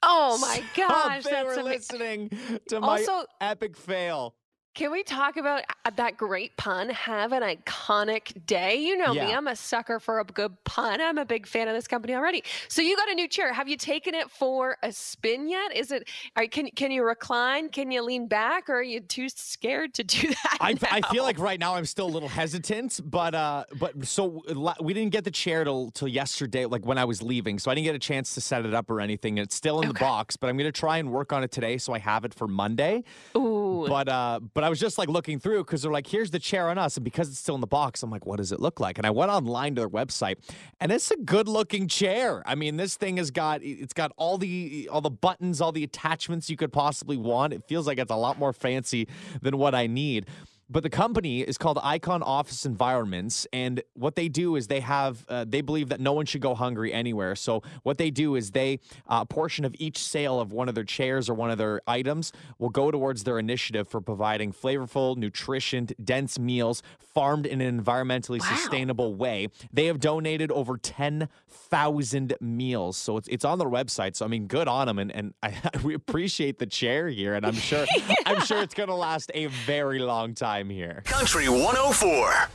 Oh 0.03 0.37
my 0.39 0.65
Stop, 0.73 0.89
gosh, 0.89 1.25
they 1.25 1.31
that's 1.31 1.47
were 1.47 1.61
ama- 1.61 1.69
listening 1.69 2.31
to 2.71 2.81
my 2.81 2.89
Also, 2.89 3.25
epic 3.41 3.77
fail. 3.77 4.35
Can 4.79 4.93
we 4.93 5.03
talk 5.03 5.37
about 5.37 5.65
uh, 5.85 5.91
that 5.97 6.17
great 6.17 6.57
pun? 6.57 6.89
Have 6.91 7.33
an 7.33 7.43
iconic 7.43 8.47
day. 8.47 8.77
You 8.77 8.97
know 8.97 9.13
me, 9.13 9.23
I'm 9.23 9.49
a 9.49 9.57
sucker 9.57 9.99
for 9.99 10.21
a 10.21 10.25
good 10.25 10.53
pun. 10.63 11.01
I'm 11.01 11.19
a 11.19 11.25
big 11.25 11.49
fan 11.49 11.67
of 11.67 11.75
this 11.75 11.89
company 11.89 12.15
already. 12.15 12.45
So 12.69 12.81
you 12.81 12.97
got 12.97 13.11
a 13.11 13.15
new 13.15 13.27
chair. 13.27 13.53
Have 13.53 13.69
you 13.69 13.77
taken 13.77 14.15
it 14.15 14.31
for 14.31 14.77
a 14.85 14.93
spin 14.93 15.49
yet? 15.49 15.77
Is 15.77 15.91
it? 15.91 16.09
Are, 16.37 16.47
can 16.47 16.69
can 16.77 16.93
you 16.93 17.03
recline? 17.03 17.71
Can 17.71 17.91
you 17.91 18.05
lean 18.05 18.29
back, 18.29 18.71
or 18.71 18.75
are 18.75 18.83
you 18.83 19.01
too 19.01 19.29
scared 19.29 19.95
to 19.95 20.05
do 20.05 20.29
that? 20.45 20.59
I, 20.61 20.77
I 20.93 21.01
feel 21.13 21.25
like 21.25 21.41
right 21.41 21.59
now 21.59 21.75
I'm 21.75 21.85
still 21.85 22.07
a 22.07 22.15
little 22.15 22.29
hesitant, 22.29 23.01
but 23.05 23.35
uh, 23.35 23.65
but 23.81 24.07
so 24.07 24.45
we 24.81 24.95
didn't 24.95 25.11
get 25.11 25.25
the 25.25 25.33
chair 25.33 25.65
till 25.65 25.91
till 25.91 26.07
yesterday, 26.07 26.67
like 26.67 26.87
when 26.87 26.99
I 26.99 27.05
was 27.05 27.21
leaving, 27.21 27.59
so 27.59 27.73
I 27.73 27.75
didn't 27.75 27.87
get 27.87 27.97
a 27.97 27.99
chance 27.99 28.33
to 28.35 28.41
set 28.41 28.65
it 28.65 28.75
up 28.75 28.89
or 28.93 29.01
anything. 29.01 29.39
It's 29.39 29.57
still 29.57 29.81
in 29.81 29.89
the 29.89 29.95
box, 29.95 30.37
but 30.37 30.49
I'm 30.49 30.57
gonna 30.57 30.71
try 30.71 30.99
and 30.99 31.11
work 31.11 31.33
on 31.33 31.43
it 31.43 31.51
today, 31.51 31.79
so 31.79 31.95
I 31.95 31.99
have 31.99 32.25
it 32.25 32.33
for 32.33 32.47
Monday. 32.47 33.03
Ooh. 33.37 33.87
But 33.89 34.09
uh, 34.09 34.39
but 34.55 34.68
I 34.69 34.71
was 34.71 34.79
just 34.79 34.99
like 34.99 35.09
looking 35.09 35.41
through 35.41 35.65
because 35.65 35.81
they're 35.81 35.91
like, 35.91 36.07
here's 36.07 36.31
the 36.31 36.39
chair 36.39 36.69
on 36.69 36.77
us, 36.77 36.99
and 36.99 37.03
because 37.03 37.31
it's 37.31 37.39
still 37.39 37.55
in 37.55 37.63
the 37.63 37.67
box, 37.67 38.03
I'm 38.03 38.11
like, 38.11 38.27
what 38.27 38.37
does 38.37 38.53
it 38.53 38.61
look 38.61 38.81
like? 38.81 38.99
And 38.99 39.07
I 39.07 39.11
went 39.11 39.31
online 39.31 39.75
to 39.77 39.81
their 39.81 39.89
website, 39.89 40.37
and 40.79 40.93
it's 40.93 41.11
a 41.11 41.17
good 41.17 41.49
looking 41.49 41.89
chair. 41.89 42.43
I 42.45 42.55
mean, 42.55 42.77
this 42.77 42.95
thing 42.95 43.17
has 43.17 43.31
got 43.31 43.63
it's 43.63 43.95
got 43.95 44.13
all 44.19 44.37
the 44.37 44.87
all 44.93 45.01
the 45.01 45.09
buttons, 45.09 45.63
all 45.63 45.73
the 45.73 45.85
attachments 45.85 46.51
you 46.51 46.59
could 46.59 46.71
possibly 46.71 47.17
want. 47.17 47.55
It 47.55 47.63
feels 47.67 47.87
like 47.87 47.99
it's 47.99 48.11
a 48.11 48.17
lot 48.17 48.39
more 48.39 48.53
fancy 48.53 49.09
than 49.41 49.57
what 49.57 49.75
I 49.75 49.87
need. 49.87 50.27
But 50.71 50.83
the 50.83 50.91
company 50.91 51.41
is 51.41 51.57
called 51.57 51.79
Icon 51.83 52.23
Office 52.23 52.67
Environments, 52.67 53.47
and 53.55 53.83
what 53.95 54.17
they 54.17 54.29
do 54.29 54.55
is 54.57 54.67
they 54.67 54.81
have 54.81 55.25
uh, 55.29 55.47
they 55.49 55.63
believe 55.63 55.89
that 55.89 55.99
no 55.99 56.13
one 56.13 56.27
should 56.27 56.43
go 56.43 56.55
hungry 56.55 56.93
anywhere. 56.93 57.35
So 57.37 57.63
what 57.85 57.97
they 57.97 58.11
do 58.11 58.35
is 58.35 58.51
they 58.51 58.81
uh, 59.07 59.21
a 59.23 59.27
portion 59.27 59.65
of 59.65 59.75
each 59.79 59.99
sale 59.99 60.39
of 60.41 60.53
one 60.53 60.69
of 60.69 60.75
their 60.75 60.85
chairs 60.85 61.31
or 61.31 61.35
one 61.35 61.51
of 61.51 61.57
their 61.57 61.81
items 61.87 62.33
will 62.59 62.69
go 62.69 62.91
towards 62.91 63.25
their 63.25 63.39
initiative 63.39 63.89
for 63.89 64.03
providing 64.03 64.53
flavorful, 64.53 65.17
nutrition, 65.17 65.89
dense 66.05 66.39
meals 66.39 66.83
farmed 66.99 67.47
in 67.47 67.63
an 67.63 67.83
environmentally 67.83 68.39
Wow. 68.41 68.55
sustainable 68.57 69.15
way. 69.15 69.49
They 69.73 69.87
have 69.87 70.01
donated 70.01 70.53
over 70.53 70.77
ten 70.77 71.29
thousand 71.49 72.35
meals, 72.43 72.97
so 72.99 73.17
it's 73.17 73.29
it's 73.29 73.45
on 73.45 73.59
their 73.59 73.69
website. 73.71 74.17
So 74.17 74.27
I 74.27 74.29
mean, 74.29 74.47
good 74.47 74.69
on 74.69 74.87
them, 74.87 74.99
and 74.99 75.11
and 75.15 75.33
I, 75.43 75.55
we 75.83 75.95
appreciate 75.95 76.59
the 76.59 76.67
chair 76.67 77.09
here, 77.09 77.35
and 77.35 77.47
I'm 77.47 77.55
sure 77.55 77.87
I'm 78.27 78.41
sure 78.45 78.61
it's 78.63 78.75
going 78.75 78.89
to 78.91 78.95
last 78.95 79.31
a 79.35 79.47
very 79.47 79.99
long 79.99 80.35
time 80.35 80.58
here. 80.67 81.03
Country 81.05 81.49
104. 81.49 82.49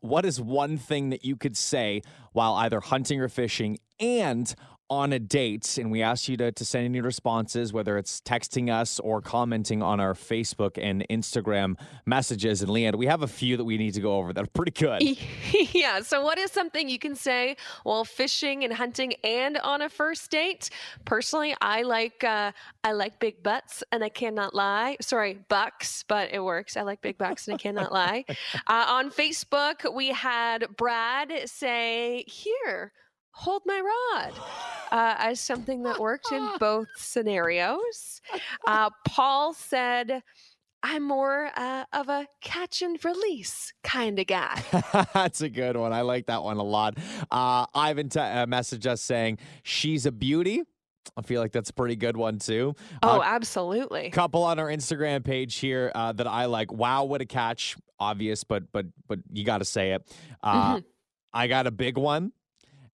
What 0.00 0.24
is 0.24 0.40
one 0.40 0.76
thing 0.78 1.10
that 1.10 1.24
you 1.24 1.36
could 1.36 1.56
say 1.56 2.02
while 2.32 2.54
either 2.54 2.80
hunting 2.80 3.20
or 3.20 3.28
fishing 3.28 3.78
and 4.00 4.54
on 4.90 5.12
a 5.12 5.18
date? 5.18 5.78
And 5.78 5.90
we 5.90 6.02
asked 6.02 6.28
you 6.28 6.36
to, 6.38 6.52
to 6.52 6.64
send 6.64 6.84
any 6.84 7.00
responses, 7.00 7.72
whether 7.72 7.96
it's 7.98 8.20
texting 8.20 8.72
us 8.72 9.00
or 9.00 9.20
commenting 9.20 9.82
on 9.82 10.00
our 10.00 10.14
Facebook 10.14 10.78
and 10.80 11.06
Instagram 11.10 11.78
messages. 12.06 12.62
And 12.62 12.70
Leanne, 12.70 12.96
we 12.96 13.06
have 13.06 13.22
a 13.22 13.26
few 13.26 13.56
that 13.56 13.64
we 13.64 13.78
need 13.78 13.94
to 13.94 14.00
go 14.00 14.16
over 14.16 14.32
that 14.32 14.44
are 14.44 14.48
pretty 14.48 14.72
good. 14.72 15.02
yeah. 15.72 16.00
So, 16.00 16.22
what 16.22 16.38
is 16.38 16.50
something 16.52 16.88
you 16.88 16.98
can 16.98 17.14
say 17.14 17.56
while 17.82 18.04
fishing 18.04 18.64
and 18.64 18.72
hunting 18.72 19.14
and 19.24 19.58
on 19.58 19.82
a 19.82 19.88
first 19.88 20.30
date? 20.30 20.70
Personally, 21.04 21.54
I 21.60 21.82
like 21.82 22.24
uh, 22.24 22.52
I 22.82 22.92
like 22.92 23.18
big 23.18 23.42
butts, 23.42 23.82
and 23.92 24.04
I 24.04 24.08
cannot 24.08 24.54
lie. 24.54 24.96
Sorry, 25.00 25.38
bucks, 25.48 26.04
but 26.06 26.32
it 26.32 26.40
works. 26.42 26.76
I 26.76 26.82
like 26.82 27.00
big 27.00 27.18
bucks, 27.18 27.48
and 27.48 27.54
I 27.54 27.58
cannot 27.58 27.92
lie. 27.92 28.24
Uh, 28.66 28.84
on 28.88 29.10
Facebook, 29.10 29.92
we 29.94 30.08
had 30.08 30.66
Brad 30.76 31.32
say, 31.46 32.24
"Here." 32.26 32.92
Hold 33.36 33.62
my 33.66 33.80
rod 33.80 34.32
uh, 34.92 35.14
as 35.18 35.40
something 35.40 35.82
that 35.82 35.98
worked 35.98 36.30
in 36.32 36.48
both 36.60 36.88
scenarios. 36.96 38.20
Uh, 38.66 38.90
Paul 39.06 39.52
said, 39.54 40.22
I'm 40.82 41.02
more 41.02 41.50
uh, 41.56 41.84
of 41.92 42.08
a 42.08 42.26
catch 42.40 42.82
and 42.82 43.02
release 43.04 43.72
kind 43.82 44.18
of 44.18 44.26
guy. 44.26 44.62
That's 45.14 45.40
a 45.40 45.48
good 45.48 45.76
one. 45.76 45.92
I 45.92 46.02
like 46.02 46.26
that 46.26 46.42
one 46.42 46.58
a 46.58 46.62
lot. 46.62 46.96
Uh, 47.30 47.66
Ivan 47.74 48.08
t- 48.08 48.20
uh, 48.20 48.46
messaged 48.46 48.86
us 48.86 49.00
saying 49.02 49.38
she's 49.62 50.06
a 50.06 50.12
beauty. 50.12 50.62
I 51.16 51.22
feel 51.22 51.40
like 51.42 51.52
that's 51.52 51.68
a 51.68 51.74
pretty 51.74 51.96
good 51.96 52.16
one 52.16 52.38
too. 52.38 52.74
Oh, 53.02 53.20
Uh, 53.20 53.22
absolutely. 53.24 54.08
couple 54.10 54.42
on 54.42 54.58
our 54.58 54.68
Instagram 54.68 55.22
page 55.22 55.56
here 55.56 55.92
uh, 55.94 56.12
that 56.12 56.26
I 56.26 56.46
like. 56.46 56.72
Wow, 56.72 57.04
what 57.04 57.20
a 57.20 57.26
catch! 57.26 57.76
Obvious, 58.00 58.42
but 58.42 58.72
but 58.72 58.86
but 59.06 59.18
you 59.30 59.44
got 59.44 59.58
to 59.58 59.66
say 59.66 59.92
it. 59.92 60.10
Uh, 60.42 60.76
Mhm. 60.76 60.84
I 61.32 61.46
got 61.46 61.66
a 61.66 61.70
big 61.70 61.98
one, 61.98 62.32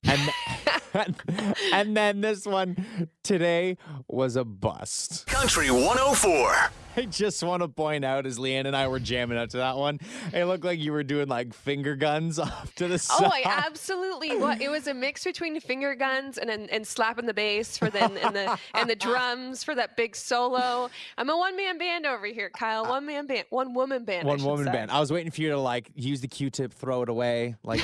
and 0.04 0.20
and 1.72 1.96
then 1.96 2.20
this 2.20 2.46
one 2.46 3.08
today 3.22 3.76
was 4.08 4.36
a 4.36 4.44
bust. 4.44 5.26
Country 5.26 5.70
104. 5.70 6.70
I 6.96 7.02
just 7.02 7.42
want 7.44 7.62
to 7.62 7.68
point 7.68 8.04
out 8.04 8.26
as 8.26 8.36
Leanne 8.36 8.66
and 8.66 8.74
I 8.74 8.88
were 8.88 8.98
jamming 8.98 9.38
out 9.38 9.50
to 9.50 9.58
that 9.58 9.76
one, 9.76 10.00
it 10.32 10.44
looked 10.46 10.64
like 10.64 10.80
you 10.80 10.90
were 10.90 11.04
doing 11.04 11.28
like 11.28 11.54
finger 11.54 11.94
guns 11.94 12.38
off 12.40 12.74
to 12.76 12.88
the 12.88 12.98
side. 12.98 13.22
Oh, 13.22 13.30
I 13.32 13.42
absolutely. 13.46 14.36
What 14.36 14.60
it 14.60 14.70
was 14.70 14.88
a 14.88 14.94
mix 14.94 15.22
between 15.22 15.58
finger 15.60 15.94
guns 15.94 16.36
and 16.36 16.50
and, 16.50 16.68
and 16.70 16.84
slapping 16.86 17.26
the 17.26 17.34
bass 17.34 17.78
for 17.78 17.90
the 17.90 18.02
and 18.02 18.34
the 18.34 18.58
and 18.74 18.90
the 18.90 18.96
drums 18.96 19.62
for 19.62 19.74
that 19.76 19.96
big 19.96 20.16
solo. 20.16 20.90
I'm 21.16 21.30
a 21.30 21.36
one 21.36 21.56
man 21.56 21.78
band 21.78 22.06
over 22.06 22.26
here, 22.26 22.50
Kyle. 22.50 22.84
Uh, 22.84 22.90
one 22.90 23.06
man 23.06 23.26
band, 23.26 23.44
one 23.50 23.72
woman 23.74 24.04
band. 24.04 24.26
One 24.26 24.38
should 24.38 24.46
woman 24.46 24.66
say. 24.66 24.72
band. 24.72 24.90
I 24.90 24.98
was 24.98 25.12
waiting 25.12 25.30
for 25.30 25.40
you 25.42 25.50
to 25.50 25.58
like 25.58 25.90
use 25.94 26.20
the 26.20 26.28
Q-tip, 26.28 26.72
throw 26.72 27.02
it 27.02 27.08
away, 27.08 27.54
like 27.62 27.80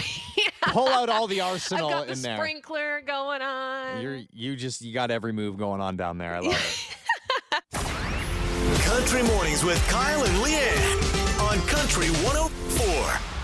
pull 0.72 0.88
out 0.88 1.08
all 1.08 1.26
the 1.26 1.40
I've 1.40 1.52
arsenal 1.54 1.90
got 1.90 2.06
the 2.06 2.12
in 2.14 2.22
there. 2.22 2.36
sprinkler 2.36 3.00
going 3.06 3.42
on. 3.42 4.00
You're 4.02 4.20
you 4.32 4.56
just 4.56 4.82
you 4.82 4.92
got 4.92 5.10
every 5.10 5.32
move 5.32 5.56
going 5.58 5.80
on 5.80 5.96
down 5.96 6.18
there. 6.18 6.34
I 6.34 6.40
love 6.40 6.54
it. 6.54 6.96
Country 8.82 9.22
Mornings 9.22 9.64
with 9.64 9.84
Kyle 9.88 10.24
and 10.24 10.34
Leanne 10.44 11.40
on 11.50 11.58
Country 11.66 12.08
104. 12.24 13.35